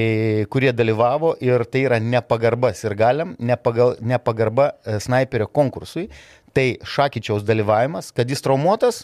[0.51, 6.09] kurie dalyvavo ir tai yra nepagarbas ir galiam, nepagal, nepagarba e, snaiperio konkursui.
[6.57, 9.03] Tai Šakyčiaus dalyvavimas, kad jis traumuotas,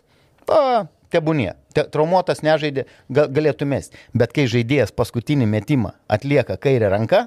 [0.49, 1.53] a, tebūnie.
[1.75, 3.99] Te, traumuotas nežaidė, ga, galėtų mesti.
[4.17, 7.25] Bet kai žaidėjas paskutinį metimą atlieka kairę ranką,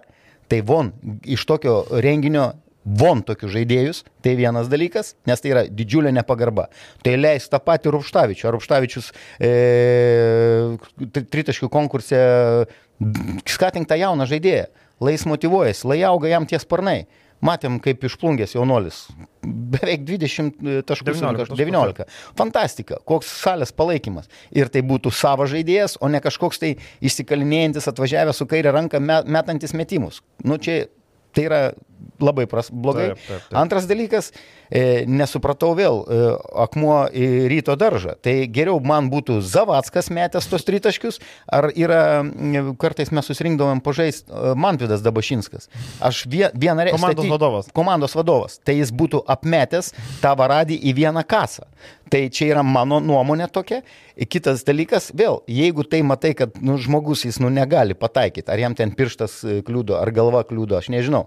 [0.49, 0.93] tai von
[1.25, 2.53] iš tokio renginio
[2.89, 6.69] von tokius žaidėjus, tai vienas dalykas, nes tai yra didžiulė nepagarba.
[7.05, 8.47] Tai leis tą patį Rupštavičių.
[8.49, 9.11] Ar Rupštavičius
[9.45, 9.51] e,
[11.13, 12.21] tri- tritaškių konkurse
[13.49, 14.69] skatink tą jauną žaidėją,
[15.05, 17.03] lai jis motivuojasi, lai auga jam tie sparnai.
[17.44, 19.05] Matėm, kaip išplungęs jaunuolis.
[19.46, 22.07] Beveik 20 taškų, 19 taškų, 19.
[22.38, 24.27] Fantastika, koks salės palaikymas.
[24.51, 26.72] Ir tai būtų savo žaidėjas, o ne kažkoks tai
[27.05, 30.18] įsikalinėjantis atvažiavęs su kairė ranka me- metantis metimus.
[30.42, 30.87] Nu čia
[31.37, 31.61] tai yra
[32.21, 33.13] labai pras, blogai.
[33.13, 33.59] Taip, taip, taip.
[33.61, 34.31] Antras dalykas,
[34.71, 36.21] e, nesupratau vėl, e,
[36.65, 38.17] akmuo į ryto daržą.
[38.23, 44.25] Tai geriau man būtų Zavackas metęs tos tritaškius, ar yra, m, kartais mes susirinkdavom pažais
[44.59, 45.69] Mantvidas Dabašinskas.
[46.01, 47.71] Aš vie, vieną Komandos vadovas.
[47.75, 48.59] Komandos vadovas.
[48.65, 51.67] Tai jis būtų apmetęs tą varadį į vieną kasą.
[52.09, 53.83] Tai čia yra mano nuomonė tokia.
[54.33, 58.75] Kitas dalykas, vėl, jeigu tai matai, kad nu, žmogus jis nu, negali pataikyti, ar jam
[58.79, 61.27] ten pirštas e, kliudo, ar galva kliudo, aš nežinau,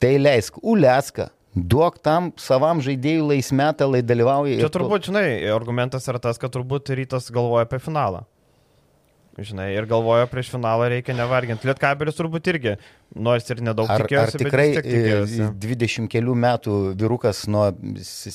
[0.00, 4.58] tai leisk Uleską, duok tam savam žaidėjui laismetą, lai dalyvauja.
[4.62, 8.24] Čia tu- turbūt, žinai, argumentas yra tas, kad turbūt rytas galvoja apie finalą.
[9.40, 11.64] Žinai, ir galvoja prieš finalą reikia nevarginti.
[11.64, 12.74] Lietkabelis turbūt irgi,
[13.16, 15.38] nors ir nedaug Ar, ar tikėjosi, bet tikrai tiek tikėjosi.
[15.46, 17.70] e, 20 kelių metų vyrukas nuo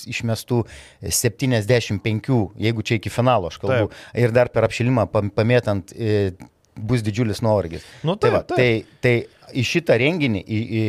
[0.10, 0.64] išmestų
[1.04, 4.02] 75, jeigu čia iki finalo aš kalbu, Taip.
[4.24, 6.32] ir dar per apšilimą pam- pamėtant e,
[6.76, 7.86] bus didžiulis nuovargis.
[8.04, 8.58] Nu, tai, taip, va, taip.
[8.58, 9.16] tai, tai
[9.62, 10.86] į šitą renginį į, į,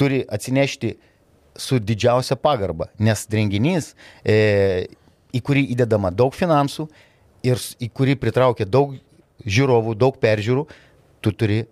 [0.00, 0.94] turi atsinešti
[1.56, 3.92] su didžiausia pagarba, nes renginys,
[4.26, 4.86] e,
[5.34, 6.88] į kurį įdedama daug finansų
[7.46, 8.96] ir į kurį pritraukia daug
[9.44, 10.66] žiūrovų, daug peržiūrų,
[11.22, 11.64] tu turi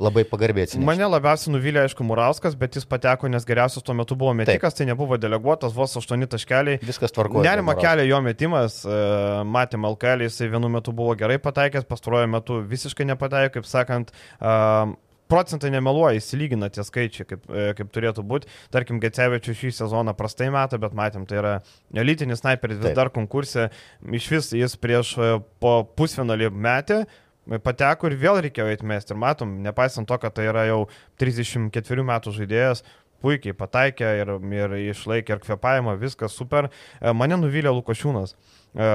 [0.00, 0.86] labai pagarbiai atsinešti.
[0.86, 4.88] Mane labiausiai nuvylė, aišku, Murauskas, bet jis pateko, nes geriausias tuo metu buvo metikas, tai
[4.88, 6.80] nebuvo deleguotas, vos 8 taškeliai.
[6.82, 7.46] Viskas tvarkoja.
[7.46, 8.98] Nerima kelia jo metimas, e,
[9.46, 14.10] matėm LKL, jisai vienu metu buvo gerai pataikęs, pastaruoju metu visiškai nepataikė, kaip sakant,
[15.30, 18.50] procentai nemeluoja, įsilygina tie skaičiai, kaip, e, kaip turėtų būti.
[18.74, 21.54] Tarkim, Gecevičius šį sezoną prastai metą, bet matėm, tai yra
[21.94, 22.98] elitinis sniperis vis Taip.
[22.98, 23.68] dar konkursė,
[24.04, 25.30] iš vis jis prieš e,
[25.62, 27.04] po pusfinalį metė,
[27.64, 29.12] pateko ir vėl reikėjo įmesti.
[29.12, 30.84] Ir matom, nepaisant to, kad tai yra jau
[31.20, 32.84] 34 metų žaidėjas,
[33.24, 36.68] puikiai pataikė ir, ir išlaikė ir kvepavimą, viskas super.
[37.00, 38.36] E, mane nuvylė Lukošiūnas.
[38.74, 38.88] E,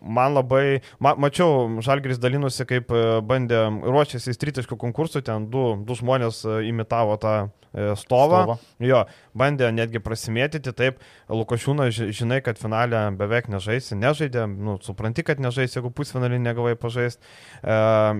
[0.00, 5.72] man labai, ma, mačiau, Žalgris dalinusi, kaip e, bandė ruošiasi į tritaškių konkursų, ten du,
[5.84, 7.38] du žmonės imitavo tą
[7.70, 8.38] stovą.
[8.42, 8.54] Stovo.
[8.82, 9.04] Jo,
[9.38, 10.96] bandė netgi prasimėtyti, taip,
[11.30, 17.22] Lukošiūnas žinai, kad finale beveik nežaisi, nežaidė, nu, supranti, kad nežaisi, jeigu pusfinalį negavai pažaisti.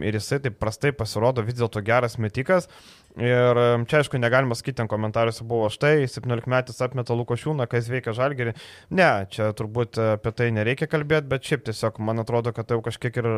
[0.07, 2.71] Ir jisai taip prastai pasirodo, vis dėlto geras metikas.
[3.19, 3.59] Ir
[3.91, 8.55] čia, aišku, negalima sakyti, ten komentaruose buvo štai, 17 metais apmeta Lukošiūną, kas veikia žalgerį.
[8.95, 12.85] Ne, čia turbūt apie tai nereikia kalbėti, bet šiaip tiesiog man atrodo, kad tai jau
[12.87, 13.29] kažkiek ir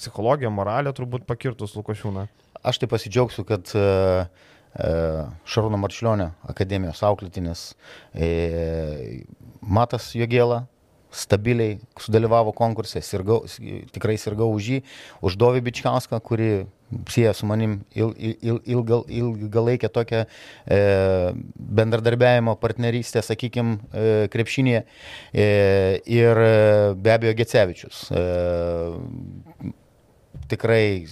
[0.00, 2.26] psichologija, moralė turbūt pakirtus Lukošiūną.
[2.66, 4.26] Aš tai pasidžiaugsiu, kad uh,
[4.76, 7.70] Šarūno Marčiulionio akademijos auklėtinis
[8.12, 9.22] e,
[9.64, 10.66] Matas Jogėla
[11.16, 13.42] stabiliai sudalyvavo konkurse, sirgau,
[13.94, 14.80] tikrai sirgau už jį,
[15.24, 16.66] už Dovį Bičkauską, kuri
[17.10, 20.78] sieja su manim il, il, ilgal, ilgalaikę tokią e,
[21.56, 24.84] bendradarbiavimo partnerystę, sakykime, e, krepšinėje.
[25.34, 25.46] E,
[26.06, 26.54] ir e,
[26.94, 28.06] be abejo Gecevičius.
[28.10, 28.24] E,
[30.52, 31.06] tikrai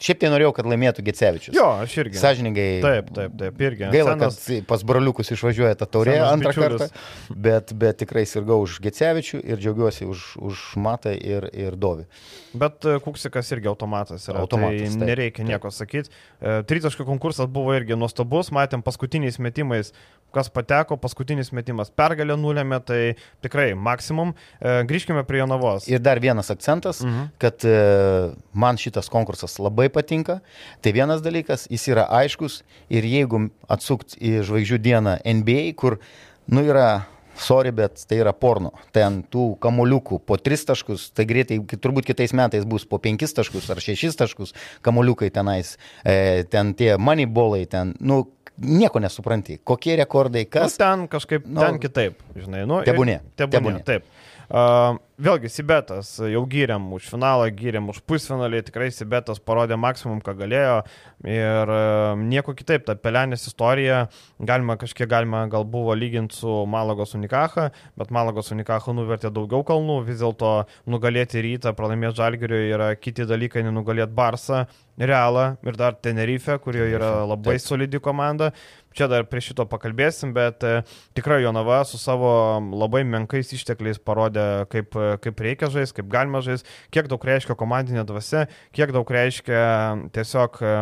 [0.00, 1.56] Šiaip tai norėjau, kad laimėtų Gecevičius.
[1.56, 2.18] Jo, aš irgi.
[2.20, 2.68] Sažiningai.
[2.84, 3.88] Taip, taip, taip, irgi.
[3.94, 6.86] Gaila, senas, kad pas broliukus išvažiuoja ta taurė antrą bičiulius.
[6.86, 12.08] kartą, bet, bet tikrai sirgau už Gecevičių ir džiaugiuosi už, už Matą ir, ir Dovį.
[12.54, 14.44] Bet e, Kuksikas irgi automatas yra.
[14.44, 14.94] Automatas.
[14.94, 16.12] Tai nereikia taip, nieko sakyti.
[16.38, 19.90] E, tritaškio konkursas buvo irgi nuostabus, matėm paskutiniais metimais,
[20.34, 23.00] kas pateko, paskutinis metimas pergalę nulėmė, tai
[23.44, 24.34] tikrai maksimum.
[24.60, 25.88] E, grįžkime prie Jonavos.
[25.90, 27.32] Ir dar vienas akcentas, mhm.
[27.42, 27.66] kad
[28.54, 30.40] man šitas konkursas labai patinka.
[30.84, 35.98] Tai vienas dalykas, jis yra aiškus ir jeigu atsukt į žvaigždžių dieną NBA, kur,
[36.48, 37.04] nu, yra
[37.36, 38.72] sorry, bet tai yra porno.
[38.94, 43.70] Ten tų kamuoliukų po 3 taškus, tai greitai, turbūt kitais metais bus po 5 taškus
[43.74, 44.54] ar 6 taškus
[44.86, 48.24] kamuoliukai tenais, e, ten tie moneybolai, ten, nu,
[48.58, 49.58] nieko nesupranti.
[49.64, 50.76] Kokie rekordai, kas.
[50.78, 52.82] Nu, ten kažkaip, nu, ten kitaip, žinai, nu.
[52.86, 53.20] Tebūnė.
[53.34, 53.82] Tebūnė, tebūnė.
[53.86, 54.06] taip.
[54.44, 60.34] Uh, vėlgi, Sibetas jau gyrėm už finalą, gyrėm už pusfinalį, tikrai Sibetas parodė maksimum, ką
[60.38, 60.78] galėjo
[61.28, 61.72] ir
[62.20, 64.04] nieko kitaip, ta pelenės istorija,
[64.38, 70.00] galima kažkiek galima gal buvo lyginti su Malagos Unikaha, bet Malagos Unikaha nuvertė daugiau kalnų,
[70.08, 70.54] vis dėlto
[70.90, 77.24] nugalėti rytą, pralaimėti Žalgiriui yra kiti dalykai, nenugalėti Barsą, Realą ir dar Tenerife, kurioje yra
[77.26, 77.64] labai Taip.
[77.64, 78.52] solidi komanda.
[78.94, 80.84] Čia dar prie šito pakalbėsim, bet e,
[81.18, 82.28] tikrai Jonava su savo
[82.62, 84.94] labai menkais ištekliais parodė, kaip,
[85.24, 89.64] kaip reikia žaisti, kaip galima žaisti, kiek daug reiškia komandinė dvasia, kiek daug reiškia
[90.14, 90.74] tiesiog e,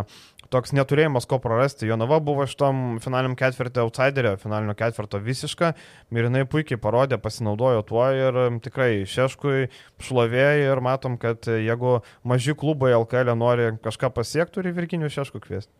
[0.52, 1.88] toks neturėjimas ko prarasti.
[1.88, 5.72] Jonava buvo šitam finaliniam ketvirtį outsiderio, finalinio ketvirto visiška
[6.12, 9.68] ir jinai puikiai parodė, pasinaudojo tuo ir tikrai Šeškui
[10.02, 15.72] šlovė ir matom, kad jeigu maži klubai LKL nori kažką pasiekti, turi Virkinių Šeškų kviesti.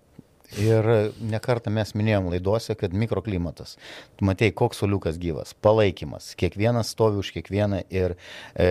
[0.60, 0.84] Ir
[1.24, 3.78] nekartą mes minėjom laidose, kad mikroklimatas.
[4.18, 6.34] Tu matei, koks soliukas gyvas, palaikymas.
[6.36, 8.16] Kiekvienas stovi už kiekvieną ir
[8.52, 8.68] e,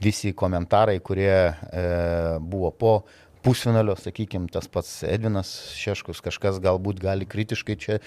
[0.00, 1.84] visi komentarai, kurie e,
[2.40, 2.94] buvo po
[3.44, 8.00] pusfinalio, sakykime, tas pats Edvinas Šeškus, kažkas galbūt gali kritiškai čia,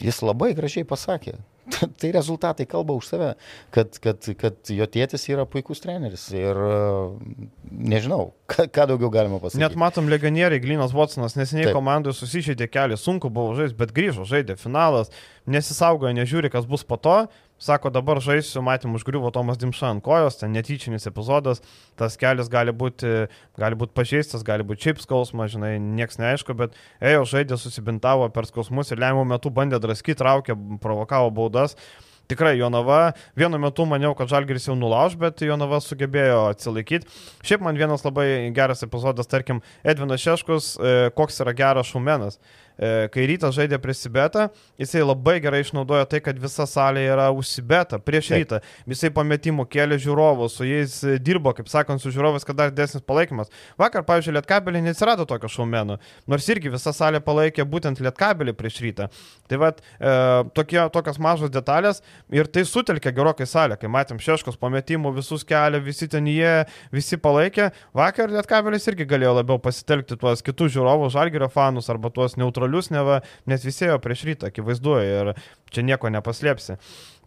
[0.00, 1.36] jis labai gražiai pasakė.
[2.00, 3.30] Tai rezultatai kalba už save,
[3.74, 6.58] kad, kad, kad jo tėtis yra puikus treneris ir
[7.70, 9.62] nežinau, ką, ką daugiau galima pasakyti.
[9.62, 14.58] Net matom legionieriai, Glinas Watsonas, neseniai komandai susižeidė kelią, sunku buvo žaisti, bet grįžo, žaidė
[14.60, 15.12] finalas,
[15.50, 17.20] nesisaugojo, nežiūri, kas bus po to.
[17.60, 21.60] Sako, dabar žaisiu, matym, užgriuvo Tomas Dimša ant kojos, ten netyčinis epizodas,
[22.00, 23.26] tas kelias gali būti,
[23.60, 28.48] gali būti pažeistas, gali būti šiaip skausmas, žinai, nieks neaišku, bet ėjo žaidė, susibintavo per
[28.48, 31.76] skausmus ir lemiamų metų bandė draskyti, traukė, provokavo baudas
[32.30, 37.08] tikrai Jonava, vienu metu maniau, kad Žalgiris jau nulauž, bet Jonava sugebėjo atsilaikyti.
[37.46, 42.38] Šiaip man vienas labai geras epizodas, tarkim, Edvinas Šeškus, e, koks yra geras šumenas.
[42.80, 44.46] E, kai rytas žaidė prieš Sibetą,
[44.80, 48.38] jisai labai gerai išnaudojo tai, kad visa salė yra užsibeta prieš Taip.
[48.40, 48.60] rytą.
[48.88, 53.52] Visai pametimų kėlė žiūrovus, su jais dirbo, kaip sakant, su žiūrovais, kad dar didesnis palaikymas.
[53.80, 55.98] Vakar, pavyzdžiui, Lietkabelį neatsirado tokio šaumenų,
[56.30, 59.10] nors irgi visa salė palaikė būtent Lietkabelį prieš rytą.
[59.50, 60.16] Tai vad, e,
[60.56, 62.00] tokie, tokios mažos detalės
[62.32, 66.64] ir tai sutelkė gerokai salę, kai matėm šeškos pametimų, visus kelią, visi ten jie,
[66.94, 67.68] visi palaikė.
[67.92, 72.90] Vakar Lietkabelis irgi galėjo labiau pasitelkti tuos kitus žiūrovus, žalgerio fanus arba tuos neutralius neutralius,
[72.90, 75.34] neva, nes visi ėjo prieš rytą, akivaizdu, ir
[75.70, 76.78] čia nieko nepaslėpsi.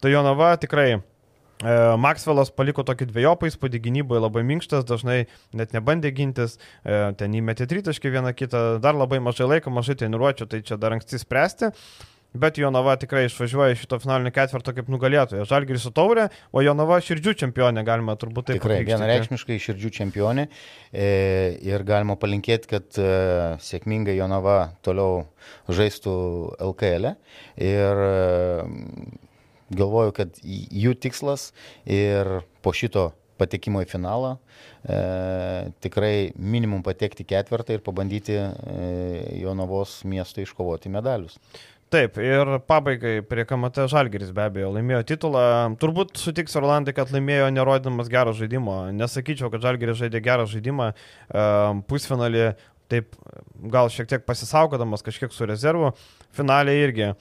[0.02, 1.00] Tai Jonava tikrai e,
[1.98, 7.68] Maksvelas paliko tokį dviejopą įspūdį, gynyboje labai minkštas, dažnai net nebandė gintis, e, ten įmetė
[7.68, 11.74] tritaškį vieną kitą, dar labai mažai laiko, mažai treniruočių, tai čia dar anksti spręsti.
[12.34, 15.46] Bet Jonava tikrai išvažiuoja iš šito finalinio ketvirto kaip nugalėtoja.
[15.50, 21.08] Žalgiris su taurė, o Jonava širdžių čempionė, galima turbūt taip Tikrai, vienareikšmiškai širdžių čempionė e,
[21.66, 23.10] ir galima palinkėti, kad e,
[23.64, 25.26] sėkmingai Jonava toliau
[25.70, 26.16] žaistų
[26.72, 27.14] LKL.
[27.14, 27.74] E.
[27.74, 28.14] Ir e,
[29.74, 31.52] galvoju, kad jų tikslas
[31.90, 34.36] ir po šito patekimo į finalą,
[34.86, 34.98] e,
[35.84, 38.48] tikrai minimum patekti ketvirtą ir pabandyti e,
[39.42, 41.40] Jonavos miesto iškovoti medalius.
[41.94, 45.44] Taip, ir pabaigai prie KMT Žalgeris be abejo laimėjo titulą.
[45.78, 48.78] Turbūt sutiks Orlandai, kad laimėjo nerodydamas gerą žaidimą.
[48.98, 50.88] Nesakyčiau, kad Žalgeris žaidė gerą žaidimą.
[50.90, 51.44] E,
[51.92, 52.48] pusfinalį
[52.90, 53.14] taip
[53.76, 55.94] gal šiek tiek pasisaugodamas kažkiek su rezervu.
[56.34, 57.12] Finaliai irgi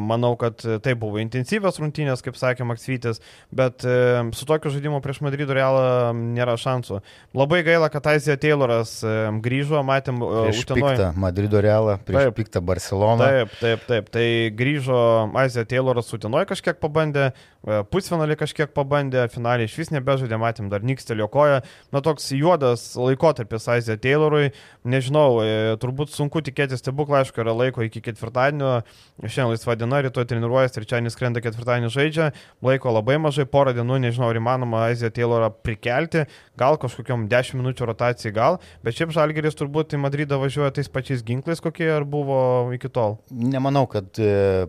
[0.00, 3.20] manau, kad tai buvo intensyvios rungtynės, kaip sakė Maksvytis,
[3.54, 3.96] bet e,
[4.36, 7.00] su tokiu žaidimu prieš Madrido realą nėra šansų.
[7.36, 12.64] Labai gaila, kad Aizija Tayloras e, grįžo, matėm prieš piktą Madrido realą, prieš taip, piktą
[12.64, 13.24] Barceloną.
[13.24, 14.12] Taip, taip, taip.
[14.14, 14.26] Tai
[14.58, 15.00] grįžo
[15.44, 17.30] Aizija Tayloras Utenoje kažkiek pabandė,
[17.64, 21.62] pusfinalį kažkiek pabandė, finaliai iš vis nebežaidė, matėm dar nikstelio koją.
[21.94, 24.52] Na toks juodas laikotarpis Aizija Taylorui,
[24.84, 25.40] nežinau,
[25.80, 28.82] turbūt sunku tikėtis stebuklą, aišku, yra laiko iki ketvirtadienio.
[29.24, 32.28] Šiandien laisva diena, rytoj treniruojas, trečiadienį skrenda, ketvirtadienį žaidžia,
[32.64, 36.26] laiko labai mažai, porą dienų, nežinau, ar įmanoma Aziją Taylorą prikelti,
[36.60, 41.24] gal kažkokiam 10 minučių rotacijai gal, bet šiaip Žalgeris turbūt į Madridą važiuoja tais pačiais
[41.26, 42.38] ginklais, kokie ar buvo
[42.76, 43.18] iki tol.
[43.30, 44.66] Nemanau, kad e,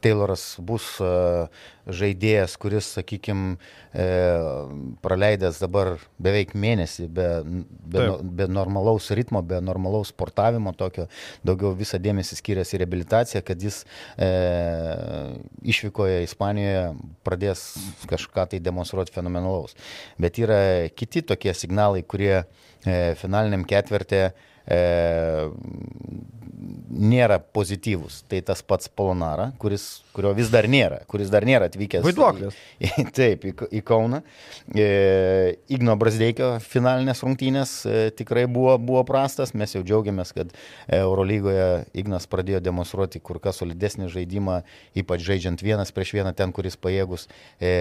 [0.00, 1.08] Tayloras bus e,
[1.92, 3.56] žaidėjas, kuris, sakykime,
[5.02, 8.26] praleidęs dabar beveik mėnesį be, be, Taip.
[8.38, 11.06] be normalaus ritmo, be normalaus sportavimo, tokio
[11.46, 13.80] daugiau visą dėmesį skiriasi į reabilitaciją, kad jis
[14.20, 14.28] e,
[15.72, 16.84] išvykoje Ispanijoje
[17.26, 17.64] pradės
[18.10, 19.76] kažką tai demonstruoti fenomenalaus.
[20.20, 20.60] Bet yra
[20.92, 22.44] kiti tokie signalai, kurie e,
[23.20, 24.32] finaliniam ketvirtė e,
[26.98, 28.22] nėra pozityvus.
[28.28, 32.04] Tai tas pats Polonara, kuris, kurio vis dar nėra, kuris dar nėra atvykęs.
[32.04, 32.56] Vaiduoklis.
[32.82, 34.20] Į, taip, į, į Kauną.
[34.74, 34.88] E,
[35.74, 39.54] Igno Brasdeikio finalinės rungtynės e, tikrai buvo, buvo prastas.
[39.58, 40.52] Mes jau džiaugiamės, kad
[40.98, 44.60] Eurolygoje Ignas pradėjo demonstruoti kur kas solidesnį žaidimą,
[44.98, 47.28] ypač žaidžiant vienas prieš vieną ten, kuris pajėgus.
[47.60, 47.72] E,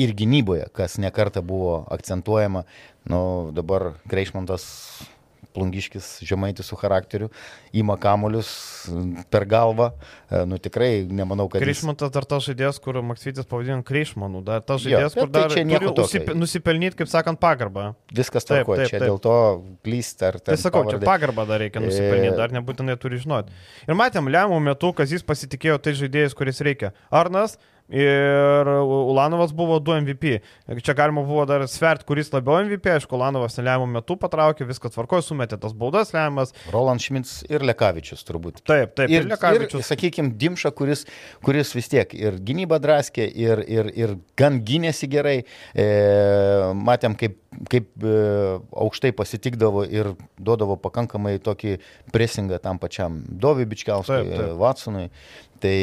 [0.00, 2.66] ir gynyboje, kas nekarta buvo akcentuojama.
[3.08, 3.20] Nu,
[3.52, 4.64] dabar Greišmantas
[5.54, 7.30] plungiškis, žemaitis su charakteriu,
[7.76, 8.50] įma kamolius
[9.32, 9.90] per galvą.
[10.28, 11.62] E, nu tikrai nemanau, kad...
[11.62, 12.14] Kryšmantas jis...
[12.16, 15.90] dar tas žaidėjas, kur Maksytis pavadino Kryšmanu, dar tas žaidėjas, kur tai dar tai turi
[16.06, 16.32] usip...
[16.38, 17.92] nusipelnyti, kaip sakant, pagarbą.
[18.14, 19.06] Viskas tvarko, čia taip.
[19.06, 19.36] dėl to
[19.86, 20.54] klyst ar tai.
[20.54, 21.04] Tai sakau, pavardė.
[21.04, 22.40] čia pagarbą dar reikia nusipelnyti, e...
[22.40, 23.54] dar nebūtinai turi žinoti.
[23.86, 26.94] Ir matėm, lemų metu, kas jis pasitikėjo tai žaidėjas, kuris reikia.
[27.14, 27.58] Arnas,
[27.88, 30.38] ir Ulanovas buvo 2 MVP.
[30.82, 35.24] Čia galima buvo dar svert, kuris labiau MVP, aišku, Ulanovas lemiamų metų patraukė, viskas tvarkojo,
[35.26, 36.54] sumetė tas baudas lemiamas.
[36.72, 38.62] Roland Šmits ir Lekavičius turbūt.
[38.64, 39.84] Taip, taip, ir, ir Lekavičius.
[39.84, 41.04] Ir, sakykime, Dimša, kuris,
[41.44, 45.38] kuris vis tiek ir gynybą draskė, ir, ir, ir gan gynėsi gerai.
[45.74, 45.88] E,
[46.74, 48.14] matėm, kaip kaip e,
[48.84, 51.76] aukštai pasitikdavo ir duodavo pakankamai tokį
[52.14, 55.08] presingą tam pačiam Dovi Bičkiauskui, Vatsonui.
[55.62, 55.78] Tai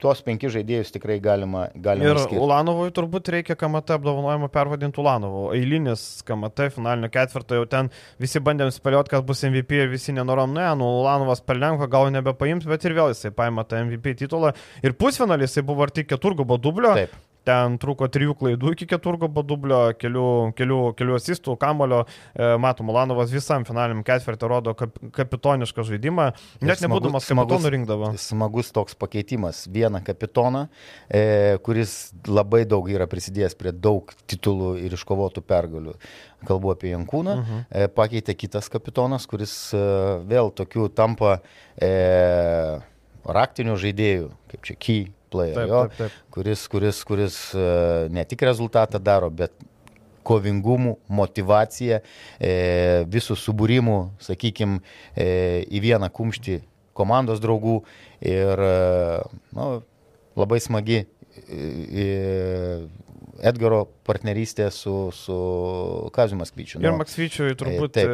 [0.00, 1.66] tuos penkis žaidėjus tikrai galima.
[1.74, 2.40] galima ir išskirti.
[2.42, 5.46] Ulanovui turbūt reikia KMT apdovanojimą pervadinti Ulanovu.
[5.56, 7.90] Eilinis KMT finalinio ketvirto jau ten
[8.22, 12.10] visi bandėm spėlioti, kas bus MVP ir visi nenorom, ne, nu Ulanovas per lengva gal
[12.14, 14.54] nebepaims, bet ir vėl jisai paima tą MVP titulą.
[14.84, 16.96] Ir pusfinalį jisai buvo arti keturgubo dublio.
[16.98, 17.18] Taip.
[17.50, 20.26] Ten trūko trijų klaidų iki keturgobo dublio, kelių,
[20.58, 22.04] kelių, kelių asistų, kamulio.
[22.34, 26.28] E, matom, Ulanovas visam finaliniam ketvirtį rodo kap, kapitonišką žaidimą.
[26.62, 28.12] Net nebūdamas kapitonu rinkdavo.
[28.20, 29.64] Smagus toks pakeitimas.
[29.72, 30.66] Vieną kapitoną,
[31.08, 31.96] e, kuris
[32.28, 35.96] labai daug yra prisidėjęs prie daug titulų ir iškovotų pergalių.
[36.46, 37.34] Kalbu apie Jankūną.
[37.34, 37.62] Uh mhm.
[37.62, 37.84] -huh.
[37.84, 39.86] e, pakeitė kitas kapitonas, kuris e,
[40.30, 41.40] vėl tokiu tampa
[41.76, 41.90] e,
[43.24, 46.30] raktinių žaidėjų, kaip čia Key player, taip, jo, taip, taip.
[46.34, 47.66] kuris, kuris, kuris e,
[48.12, 49.54] ne tik rezultatą daro, bet
[50.26, 52.00] kovingumų, motivacija,
[52.36, 52.50] e,
[53.10, 54.82] visų subūrimų, sakykime,
[55.16, 56.60] į vieną kumštį
[56.94, 57.78] komandos draugų
[58.28, 58.60] ir
[59.56, 59.68] nu,
[60.36, 61.00] labai smagi
[63.40, 65.36] Edgaro partnerystė su, su
[66.12, 66.82] Kaziu Maskvyčiu.
[66.82, 68.12] Ir nu, Maskvyčiui turbūt taip.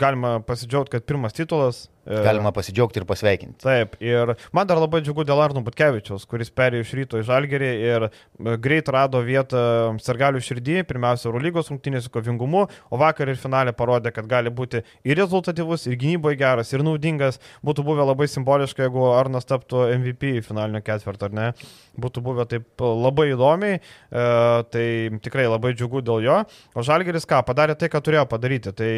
[0.00, 3.58] galima pasidžiaugti, kad pirmas titulas Galima pasidžiaugti ir pasveikinti.
[3.64, 7.70] Taip, ir man dar labai džiugu dėl Arno Butkevičiaus, kuris perėjo iš ryto į Žalgerį
[7.82, 8.06] ir
[8.62, 14.28] greit rado vietą Sergalių širdį, pirmiausia, Eurolygos rungtynėse kovingumu, o vakar ir finalė parodė, kad
[14.30, 17.40] gali būti ir rezultatyvus, ir gynyboje geras, ir naudingas.
[17.66, 21.48] Būtų buvę labai simboliška, jeigu Arnas taptų MVP finalinio ketvirto, ar ne?
[22.00, 24.26] Būtų buvę taip labai įdomiai, e,
[24.72, 24.86] tai
[25.24, 26.38] tikrai labai džiugu dėl jo.
[26.76, 28.74] O Žalgeris ką, padarė tai, ką turėjo padaryti.
[28.76, 28.92] Tai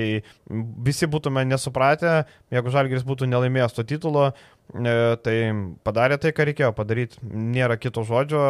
[0.85, 4.33] visi būtume nesupratę, jeigu Žalgeris Žalgiris būtų nelaimėjęs to titulo,
[4.75, 5.37] e, tai
[5.85, 7.19] padarė tai, ką reikėjo padaryti.
[7.23, 8.41] Nėra kito žodžio,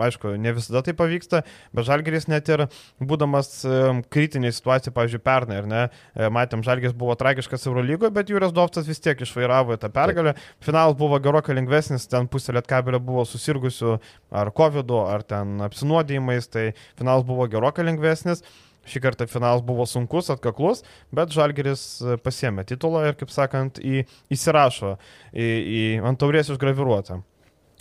[0.00, 2.68] aišku, ne visada tai pavyksta, bet Žalgiris net ir
[3.00, 5.82] būdamas e, kritinėje situacijoje, pavyzdžiui, pernai, ar ne,
[6.14, 10.34] e, matėm, Žalgiris buvo tragiškas Eurolygoje, bet Jūras Dovcas vis tiek išvairavo tą pergalę.
[10.60, 13.98] Finalas buvo gerokai lengvesnis, ten pusė lietkabelio buvo susirgusių
[14.32, 18.44] ar COVID, ar ten apsinuodėjimais, tai finalas buvo gerokai lengvesnis.
[18.88, 24.06] Šį kartą finalas buvo sunkus, atkaklus, bet Žalgeris e, pasiemė titulą ir, kaip sakant, į,
[24.32, 24.94] įsirašo
[25.32, 27.20] į, į ant taurės išgraviruotą.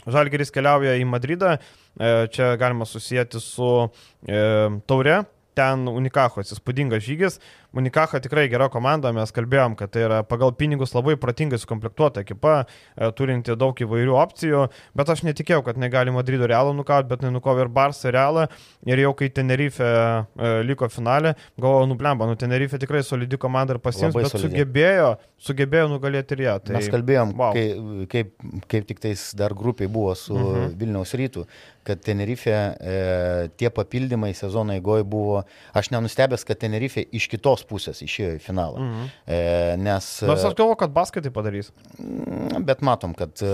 [0.09, 4.41] Žalgeris keliauja į Madridą, e, čia galima susijęti su e,
[4.89, 5.21] taure,
[5.59, 7.39] ten Unikachos įspūdingas žygis,
[7.73, 12.63] Unikaha tikrai gera komanda, mes kalbėjom, kad tai yra pagal pinigus labai protingai sukomplektuota ekipa,
[12.97, 14.63] e, turinti daug įvairių opcijų,
[14.97, 18.47] bet aš netikėjau, kad negali Madrido realą nukauti, bet nukovė ir Barsą realą
[18.89, 20.25] ir jau kai Tenerife e,
[20.65, 24.49] liko finale, galvoju, nublemba, nu Tenerife tikrai solidi komanda ir pasims, Labai bet solidi.
[24.55, 26.57] sugebėjo, sugebėjo nugalėti ir ją.
[26.65, 27.53] Tai, Mes kalbėjom, wow.
[27.53, 28.07] wow.
[28.09, 28.33] kaip,
[28.67, 30.57] kaip, tik tais dar grupiai buvo su uh Mhm.
[30.65, 30.77] -huh.
[30.79, 31.45] Vilniaus rytų,
[31.83, 35.43] kad Tenerife e, tie papildymai sezono eigoje buvo,
[35.73, 38.79] aš nenustebęs, kad Tenerife iš kitos pusės išėjo į finalą.
[38.83, 39.07] Mhm.
[39.27, 39.39] e,
[39.81, 41.71] nes, Nors aš galvoju, kad baskai tai padarys.
[41.99, 43.53] e, bet matom, kad e,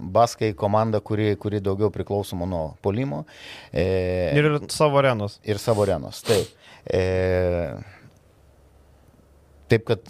[0.00, 3.24] Baskai komanda, kuri, kuri daugiau priklausoma nuo polimo.
[3.72, 5.40] E, Ir savo arenos.
[5.44, 6.22] ir savo arenos.
[6.22, 6.46] Taip.
[6.86, 7.74] E,
[9.68, 10.00] taip, kad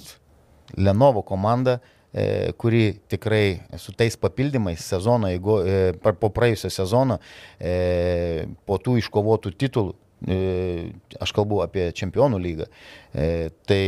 [0.77, 1.79] Lenovo komanda,
[2.13, 7.19] e, kuri tikrai su tais papildymais sezono, jeigu e, po praėjusio sezono,
[7.59, 12.67] e, po tų iškovotų titulų, e, aš kalbu apie čempionų lygą,
[13.15, 13.29] e,
[13.69, 13.85] tai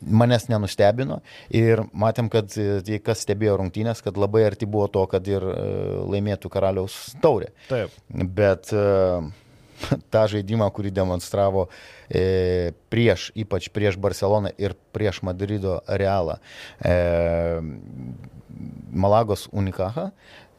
[0.00, 1.20] manęs nenustebino
[1.52, 5.44] ir matėm, kad e, tie, kas stebėjo rungtynės, kad labai arti buvo to, kad ir
[5.44, 5.58] e,
[6.14, 7.50] laimėtų karaliaus taurę.
[7.68, 7.92] Taip.
[8.08, 8.86] Bet e,
[10.12, 11.66] tą žaidimą, kurį demonstravo
[12.08, 16.38] e, prieš, ypač prieš Barceloną ir prieš Madrido Realą,
[16.80, 17.60] e,
[18.90, 20.10] Malagos Unikaha,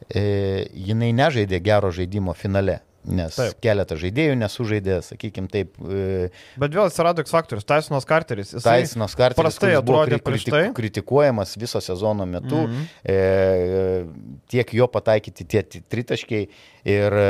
[0.08, 2.80] e, jinai nežaidė gero žaidimo finale.
[3.04, 3.56] Nes Taip.
[3.64, 8.52] Keletą žaidėjų nesužaidė, sakykime taip, e, Bet vėl atsirado X faktorius, Tysonas Carteris.
[8.62, 10.60] Taisinos kartais prastai atrodė prieš tai.
[10.76, 12.82] kritikuojamas viso sezono metu, mm Mhm.
[12.82, 13.10] -hmm.
[13.10, 14.06] e,
[14.48, 16.46] tiek jo pataikyti tie ti- tritaškiai
[16.84, 17.28] ir e,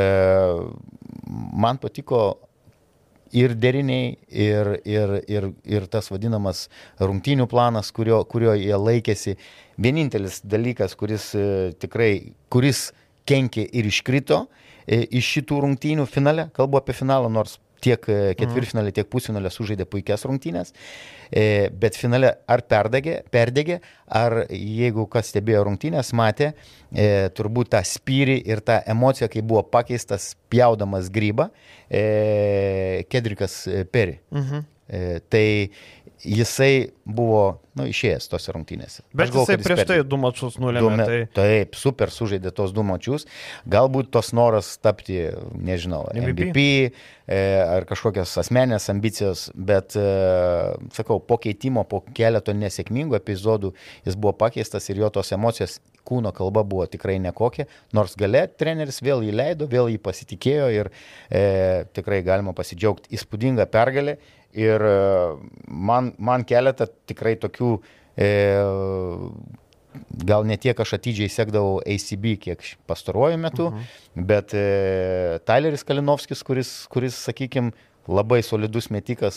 [1.57, 2.23] man patiko
[3.33, 6.67] ir deriniai, ir, ir, ir, ir tas vadinamas
[7.01, 9.37] rungtynių planas, kurio, kurio jie laikėsi.
[9.81, 12.91] Vienintelis dalykas, kuris e, tikrai, kuris
[13.25, 14.49] kenkė ir iškrito e,
[14.87, 20.25] iš šitų rungtynių finale, kalbu apie finalą, nors tiek e, ketvirtfinalė, tiek pusfinalė sužaidė puikias
[20.29, 20.73] rungtynės,
[21.29, 27.83] e, bet finale ar perdegė, perdegė, ar jeigu kas stebėjo rungtynės, matė e, turbūt tą
[27.87, 31.51] spyrį ir tą emociją, kai buvo pakeistas pjaudamas grybą
[31.89, 34.21] e, Kedrikas e, Peri.
[34.35, 34.69] Mhm.
[34.93, 35.71] E, tai
[36.25, 39.03] jisai buvo nu, išėjęs tose rungtynėse.
[39.17, 40.97] Bet galvoju, jisai jis prieš tai du mačius Du nulėmė.
[40.97, 41.21] me- Tai...
[41.39, 43.27] Taip, super sužaidė tos du mačius.
[43.69, 45.19] Galbūt tos noras tapti,
[45.57, 46.51] nežinau, MVP.
[46.53, 46.65] MVP
[47.27, 50.07] e, ar kažkokios asmenės ambicijos, bet, e,
[50.95, 53.73] sakau, po keitimo, po keleto nesėkmingų epizodų
[54.07, 58.99] jis buvo pakeistas ir jo tos emocijos kūno kalba buvo tikrai nekokia, nors gale treneris
[59.03, 60.91] vėl jį leido, vėl jį pasitikėjo ir
[61.31, 61.43] e,
[61.95, 64.19] tikrai galima pasidžiaugti įspūdingą pergalę
[64.53, 64.97] ir e,
[65.69, 67.71] man, man keletą tikrai tokių
[68.17, 68.29] e,
[70.25, 74.27] gal ne tiek aš atidžiai sekdavau ACB, kiek pastaruoju metu, uh -huh.
[74.33, 77.73] bet e, Tyleris Kalinovskis, kuris, kuris sakykime,
[78.09, 79.37] labai solidus metikas,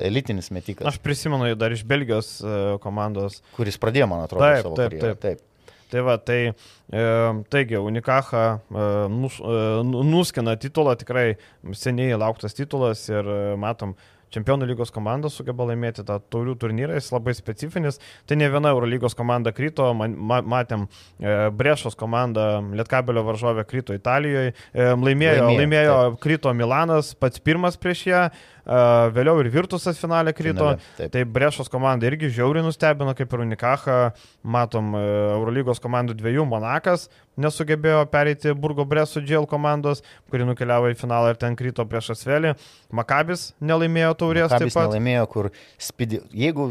[0.00, 3.42] elitinis metikas, Aš prisimenu jį dar iš Belgijos e, komandos.
[3.56, 5.14] kuris pradėjo, man atrodo, Taip, savo taip, karjerą.
[5.16, 5.38] taip.
[5.38, 5.48] taip.
[5.92, 6.52] Tai va, tai
[6.92, 7.02] e,
[7.50, 11.36] taigi Unikaha e, nus, e, nu- nuskina titulą, tikrai
[11.72, 13.92] seniai lauktas titulas ir e, matom,
[14.32, 18.00] Čempionų lygos komanda sugeba laimėti tą taurių turnyrą, jis labai specifinis.
[18.28, 20.86] Tai ne viena Eurolygos komanda krito, man, ma, matėm,
[21.20, 27.76] e, Brešos komanda, Lietkabelio varžovė krito Italijoje, e, laimėjo, Laimėjo, laimėjo krito Milanas, pats pirmas
[27.80, 28.80] prieš ją, e,
[29.16, 30.72] vėliau ir Virtusas finale krito.
[30.72, 31.12] Finale, taip.
[31.12, 33.98] Tai Brešos komanda irgi žiauriai nustebino, kaip ir Unikaha,
[34.42, 35.04] matom, e,
[35.36, 37.10] Eurolygos komandų dviejų Monakas
[37.40, 42.54] nesugebėjo pereiti Burgo Breso džėl komandos, kuri nukeliavo į finalą ir ten krito prieš Asvelį.
[42.92, 44.86] Makabis nelaimėjo taurės taip pat.
[44.88, 45.50] nelaimėjo, kur
[45.82, 46.70] spidi, jeigu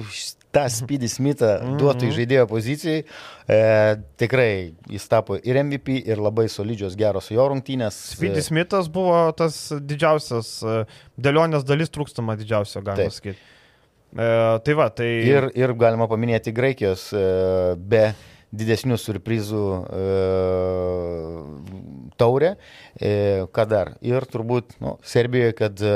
[0.52, 1.78] tą Speedy Smithą Mhm.
[1.80, 3.04] duotų į žaidėjo pozicijai,
[3.48, 3.60] e,
[4.20, 4.50] tikrai
[4.92, 7.96] jis tapo ir MVP, ir labai solidžios geros jo rungtynės.
[8.16, 10.82] Speedy Smithas buvo tas didžiausias, e,
[11.22, 13.16] dėlionės dalis trūkstama didžiausio, galima Taip.
[13.20, 13.40] sakyti.
[14.12, 14.28] E,
[14.68, 15.08] tai va, tai...
[15.24, 17.24] Ir, ir galima paminėti Graikijos e,
[17.80, 18.10] be
[18.52, 20.06] didesnių surprizų e,
[22.20, 22.56] taurę.
[23.00, 23.12] E,
[23.56, 23.94] ką dar?
[24.04, 25.94] Ir turbūt nu, Serbijoje, kad e,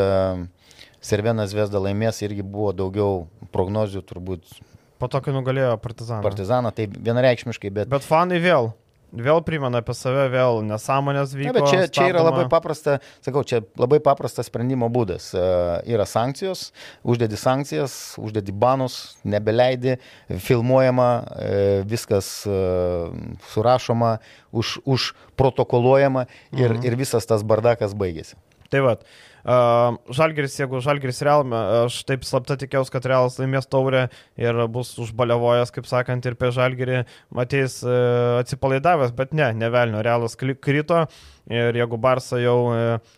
[1.05, 4.57] Servenas Vesda laimės irgi buvo daugiau prognozių, turbūt
[4.95, 6.23] Po to, kai nugalėjo Partizaną.
[6.23, 7.89] Partizaną, tai vienareikšmiškai, bet...
[7.91, 8.71] Bet fanai vėl
[9.15, 11.51] vėl primena apie save, vėl nesąmonės vyko.
[11.51, 15.29] Na, bet čia, čia yra labai paprasta, sakau, čia labai paprastas sprendimo būdas.
[15.35, 16.69] Uh, yra sankcijos,
[17.07, 19.97] uždedi sankcijas, uždedi banus, nebeleidi,
[20.29, 23.13] filmuojama, uh, viskas uh,
[23.53, 24.17] surašoma,
[24.51, 26.83] už, užprotokoluojama ir, mhm.
[26.87, 28.37] ir visas tas bardakas baigėsi.
[28.73, 29.07] Tai vad.
[29.45, 31.43] Uh, Žalgeris, jeigu Žalgeris Real,
[31.85, 34.07] aš taip slapta tikėjausi, kad Realas laimės taurę
[34.41, 37.03] ir bus užbaliavojęs, kaip sakant, ir prie Žalgerį
[37.43, 41.03] ateis uh, atsipalaidavęs, bet ne, nevelnio, Realas krito
[41.45, 42.57] ir jeigu Barsa jau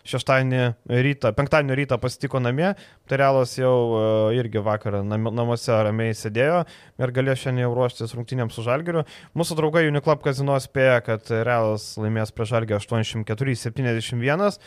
[0.04, 2.74] šeštadienį rytą, penktadienį rytą pasitiko namie,
[3.08, 6.60] tai Realas jau uh, irgi vakarą nam, namuose ramiai sėdėjo
[7.00, 9.06] ir galėjo šiandien jau ruoštis rungtynėms su Žalgeriu.
[9.32, 14.60] Mūsų draugai Uniklub kazino spėja, kad Realas laimės prie Žalgerio 84-71.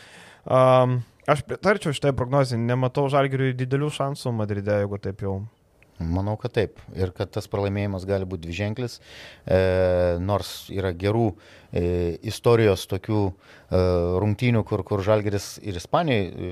[0.49, 5.41] Um, Aš pritarčiau šitai prognozijai, nematau žalgiriui didelių šansų Madride, jeigu taip jau
[6.01, 6.79] Manau, kad taip.
[6.97, 8.97] Ir kad tas pralaimėjimas gali būti dviženklis,
[9.45, 9.59] e,
[10.25, 11.37] nors yra gerų e,
[12.27, 13.81] istorijos tokių e,
[14.23, 16.49] rungtynių, kur, kur Žalgeris ir Ispanijai e,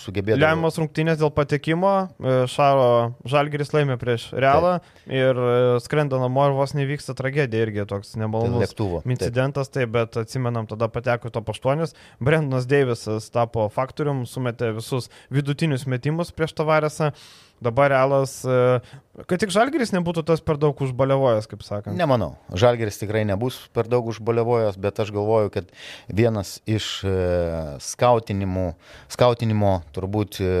[0.00, 0.38] sugebėjo.
[0.40, 2.86] Lemiamas rungtynės dėl patekimo, e, Šaro
[3.28, 5.02] Žalgeris laimė prieš Realą taip.
[5.12, 9.02] ir e, skrenda namo ir vos nevyksta tragedija irgi toks nemalonus lėktuvo.
[9.04, 9.90] Incidentas, taip.
[9.90, 11.92] taip, bet atsimenam, tada pateko to paštuonis.
[12.20, 17.12] Brendonas Deivisas tapo faktorium, sumetė visus vidutinius metimus prieš Tavaresą.
[17.60, 18.80] Dabar realas, e,
[19.28, 21.96] kad tik Žalgeris nebūtų tas per daug užbaliavojęs, kaip sakant.
[21.98, 25.72] Nemanau, Žalgeris tikrai nebus per daug užbaliavojęs, bet aš galvoju, kad
[26.08, 27.14] vienas iš e,
[27.84, 28.66] skautinimo,
[29.12, 30.52] skautinimo turbūt e,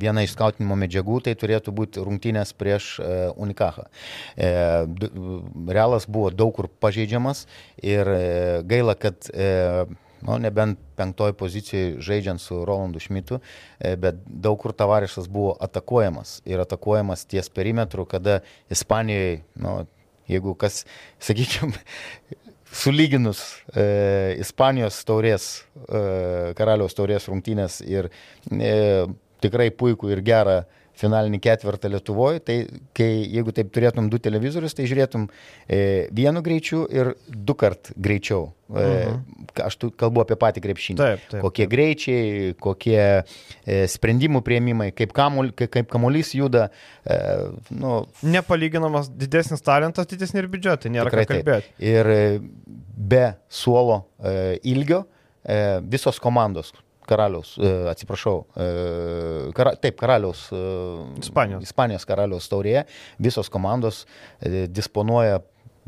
[0.00, 2.96] viena iš skautinimo medžiagų tai turėtų būti rungtynės prieš
[3.38, 3.86] Unikachą.
[4.38, 7.46] Realas buvo daug kur pažeidžiamas
[7.82, 8.08] ir
[8.68, 9.30] gaila, kad
[10.22, 13.40] nu, nebent penktoj pozicijoje žaidžiant su Rolandu Šmitu,
[13.78, 16.40] e, bet daug kur tavarišas buvo atakuojamas.
[16.48, 18.40] Ir atakuojamas ties perimetru, kada
[18.70, 19.78] Ispanijoje, nu,
[20.28, 20.84] jeigu kas,
[21.26, 21.78] sakykime,
[22.72, 23.40] sulyginus
[23.72, 25.48] e, Ispanijos taurės,
[25.86, 26.02] e,
[26.58, 28.10] karaliaus taurės rungtynės ir
[28.52, 29.06] e,
[29.42, 30.58] tikrai puikų ir gerą
[30.98, 32.56] finalinį ketvirtą Lietuvoje, tai
[32.96, 35.80] kai, jeigu taip turėtum du televizorius, tai žiūrėtum e,
[36.14, 38.48] vienu greičiu ir du kart greičiau.
[38.68, 39.44] E, mhm.
[39.64, 40.98] Aš tu kalbu apie patį krepšinį.
[41.00, 41.72] Taip, taip, kokie taip.
[41.72, 46.68] greičiai, kokie e, sprendimų prieimimai, kaip, kamul, kaip, kaip kamuolys juda.
[47.04, 47.20] E,
[47.74, 51.72] nu, Nepalyginamas didesnis talentas, didesni ir biudžetai, nėra ką kalbėti.
[51.88, 52.20] Ir e,
[52.98, 55.04] be suolo e, ilgio
[55.42, 56.74] e, visos komandos,
[57.08, 58.68] karaliaus, e, atsiprašau, e,
[59.56, 60.62] kara, taip, karaliaus, e,
[61.22, 61.64] Ispanijos.
[61.68, 62.84] Ispanijos karaliaus taurėje
[63.28, 64.04] visos komandos
[64.74, 65.40] disponuoja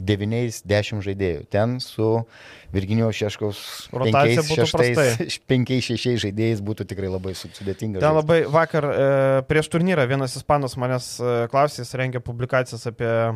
[0.06, 1.44] 9-10 žaidėjų.
[1.52, 2.08] Ten su
[2.72, 3.60] Virginijos Šeškaus
[5.50, 7.98] 5-6 žaidėjais būtų tikrai labai sudėtinga.
[8.02, 8.92] Ten labai vakar e,
[9.50, 13.32] prieš turnyrą vienas ispanas manęs e, klausė, jis rengė publikacijas apie e,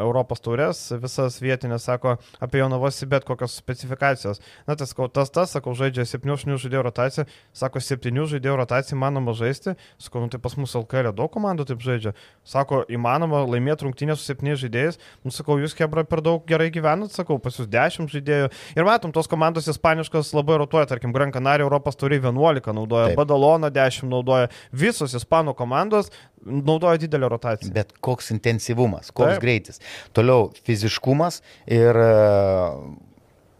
[0.00, 4.40] Europos taurės, visas vietinės, sako, apie Jonavos bet kokios specifikacijos.
[4.68, 7.26] Na, tas, tas, tas, sakau, žaidžia 7 žaidėjų rotaciją,
[7.56, 11.84] sako, 7 žaidėjų rotaciją įmanoma žaisti, sakau, nu, tai pas mus LKL daug komandų taip
[11.84, 12.16] žaidžia.
[12.46, 17.14] Sako, įmanoma laimėti rungtynę su 7 žaidėjais, nu, sakau, jūs kebra per daug gerai gyvenat,
[17.14, 18.50] sakau, pas jūs 10 žaidėjų.
[18.76, 23.20] Ir matom, tos komandos ispaniškos labai rotuoja, tarkim, Gran Canaria Europos turi 11 naudoja, Taip.
[23.20, 26.12] Badalona 10 naudoja, visos ispanų komandos
[26.46, 27.72] naudoja didelę rotaciją.
[27.74, 29.44] Bet koks intensyvumas, koks Taip.
[29.44, 29.82] greitis.
[30.16, 32.00] Toliau fiziškumas ir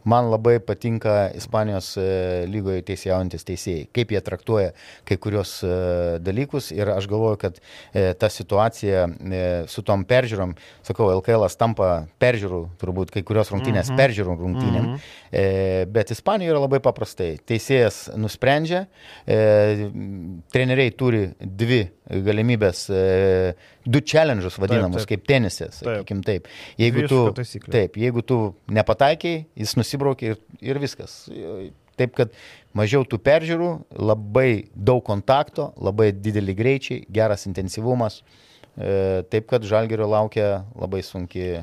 [0.07, 2.03] Man labai patinka Ispanijos e,
[2.47, 4.69] lygoje teisėjaujantis teisėjai, kaip jie traktuoja
[5.07, 5.71] kai kurios e,
[6.23, 9.03] dalykus ir aš galvoju, kad e, ta situacija
[9.67, 10.53] su tom peržiūrom,
[10.87, 11.89] sakau, LKL tampa
[12.23, 13.99] peržiūrų, turbūt kai kurios rungtynės mm -hmm.
[13.99, 15.91] peržiūrų rungtynėm, mm -hmm.
[15.91, 17.37] bet Ispanijoje yra labai paprastai.
[17.43, 18.85] Teisėjas nusprendžia,
[20.53, 22.87] treneriai turi dvi galimybės,
[23.87, 25.23] du challenge'us vadinamus, taip, taip.
[25.23, 26.47] kaip tenisė, sakykim taip.
[26.79, 27.21] Jeigu tu,
[27.71, 28.39] taip, jeigu tu
[28.73, 30.41] nepataikiai, jis nusibraukė ir,
[30.73, 31.23] ir viskas.
[31.97, 32.33] Taip kad
[32.77, 38.21] mažiau tų peržiūrų, labai daug kontakto, labai dideli greičiai, geras intensyvumas.
[38.77, 41.61] E, taip kad Žalgerio laukia labai sunki e,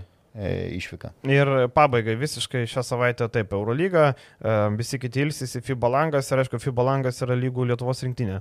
[0.74, 1.12] išvyka.
[1.30, 6.58] Ir pabaigai visiškai šią savaitę taip, Eurolyga, e, visi kiti ilsisi, FIBA langas ir aišku,
[6.62, 8.40] FIBA langas yra lygų Lietuvos rinktinė.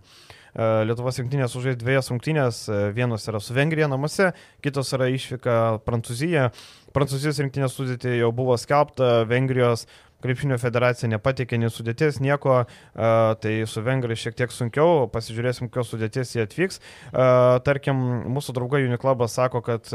[0.54, 4.32] Lietuvos rinktinės užžais dviejas rungtynės, vienos yra su Vengrija namuose,
[4.62, 6.52] kitos yra išvyka Prancūzija.
[6.94, 9.88] Prancūzijos rinktinės sudėti jau buvo skelbta, Vengrijos
[10.24, 12.62] krepšinio federacija nepatikė nei sudėties, nieko,
[12.94, 16.80] tai su vengrai šiek tiek sunkiau, pasižiūrėsim, kokios sudėties jie atvyks.
[17.66, 19.90] Tarkim, mūsų draugai Uniklubas sako, kad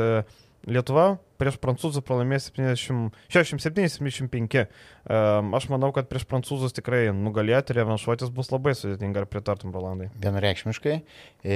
[0.68, 4.66] Lietuva prieš prancūzus pralaimės 67-75.
[5.58, 10.08] Aš manau, kad prieš prancūzus tikrai nugalėti revanšuotis bus labai sudėtinga, ar pritartum, Rolandai?
[10.20, 10.96] Vienareikšmiškai,
[11.44, 11.46] e,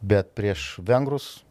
[0.00, 1.44] bet prieš vengrus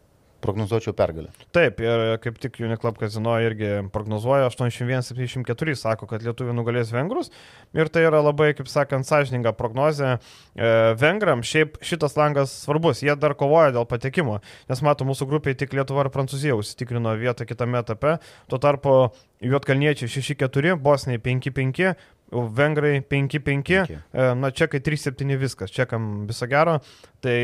[0.48, 1.30] prognozuočiau pergalę.
[1.56, 7.32] Taip, ir kaip tik Uniklub kazino irgi prognozuoja 81-74, sako, kad lietuvių nugalės vengrus.
[7.78, 10.16] Ir tai yra labai, kaip sakant, sąžininga prognozė.
[10.18, 14.39] E, vengram šiaip šitas langas svarbus, jie dar kovoja dėl patekimo,
[14.72, 18.18] nes mato, mūsų grupiai tik Lietuva ir Prancūzija užsitikrino vietą kitame etape.
[18.50, 18.98] Tuo tarpu
[19.43, 21.91] Juotkalniečiai 6-4, Bosniai 5-5,
[22.32, 24.00] Vengrai 5-5,
[24.36, 26.80] na čekai 3-7 viskas, čekam viso gero.
[27.24, 27.38] Tai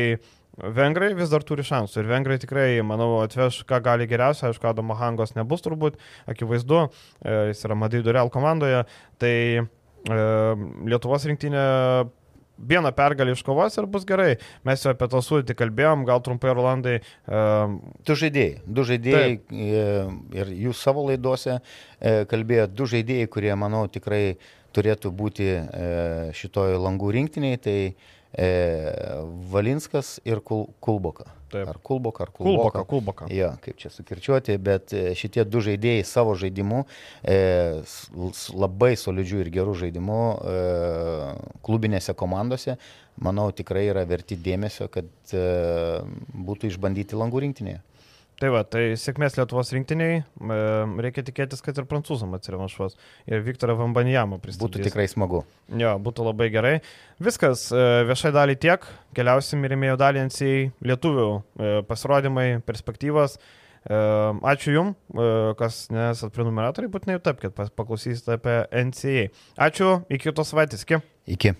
[0.54, 4.94] Vengrai vis dar turi šansų ir vengrai tikrai, manau, atveš, ką gali geriausia, aišku, Adamo
[4.94, 5.98] Hangos nebus turbūt,
[6.30, 6.84] akivaizdu,
[7.24, 8.84] e, jis yra Madrido Real komandoje,
[9.18, 9.64] tai e,
[10.86, 11.64] Lietuvos rinktinė
[12.54, 14.36] vieną pergalį iškovos ir bus gerai.
[14.62, 17.00] Mes jau apie tą sudėtį kalbėjom, gal trumpai, Rolandai.
[17.26, 19.54] Uh, du žaidėjai, du žaidėjai taip.
[20.38, 21.58] ir jūs savo laidose
[22.30, 24.36] kalbėjote, du žaidėjai, kurie, manau, tikrai
[24.74, 25.48] turėtų būti
[26.38, 27.58] šitoje langų rinktiniai.
[27.58, 27.78] Tai
[29.54, 31.28] Valinskas ir Kul, Kulboka.
[31.54, 31.68] Taip.
[31.70, 32.82] Ar Kulboka, ar Kulboka.
[32.82, 33.28] Kulboka, Kulboka.
[33.30, 36.82] Jo, kaip čia sukirčiuoti, bet šitie du žaidėjai savo žaidimu,
[37.22, 37.38] e,
[38.58, 40.58] labai solidžių ir gerų žaidimų e,
[41.66, 42.74] klubinėse komandose,
[43.22, 45.44] manau, tikrai yra verti dėmesio, kad e,
[46.34, 47.82] būtų išbandyti langų rinktinėje.
[48.44, 50.18] Tai va, tai sėkmės Lietuvos rinktiniai,
[51.00, 52.98] reikia tikėtis, kad ir prancūzam atsirevanšuos.
[53.30, 54.60] Ir Viktorą Vambanijamą pristatys.
[54.66, 55.40] Būtų tikrai smagu.
[55.80, 56.74] Jo, būtų labai gerai.
[57.24, 58.84] Viskas, e, viešai dalį tiek,
[59.16, 60.52] keliausim ir įmėjau dalį NCA
[60.92, 63.40] lietuvių e, pasirodymai, perspektyvas.
[63.40, 64.04] E,
[64.52, 65.20] ačiū Jums,
[65.56, 69.30] kas nesat prenumeratoriai, būtinai tapkite, paklausysite apie NCA.
[69.70, 71.00] Ačiū, iki kitos savaitės, iki.
[71.32, 71.56] Iki.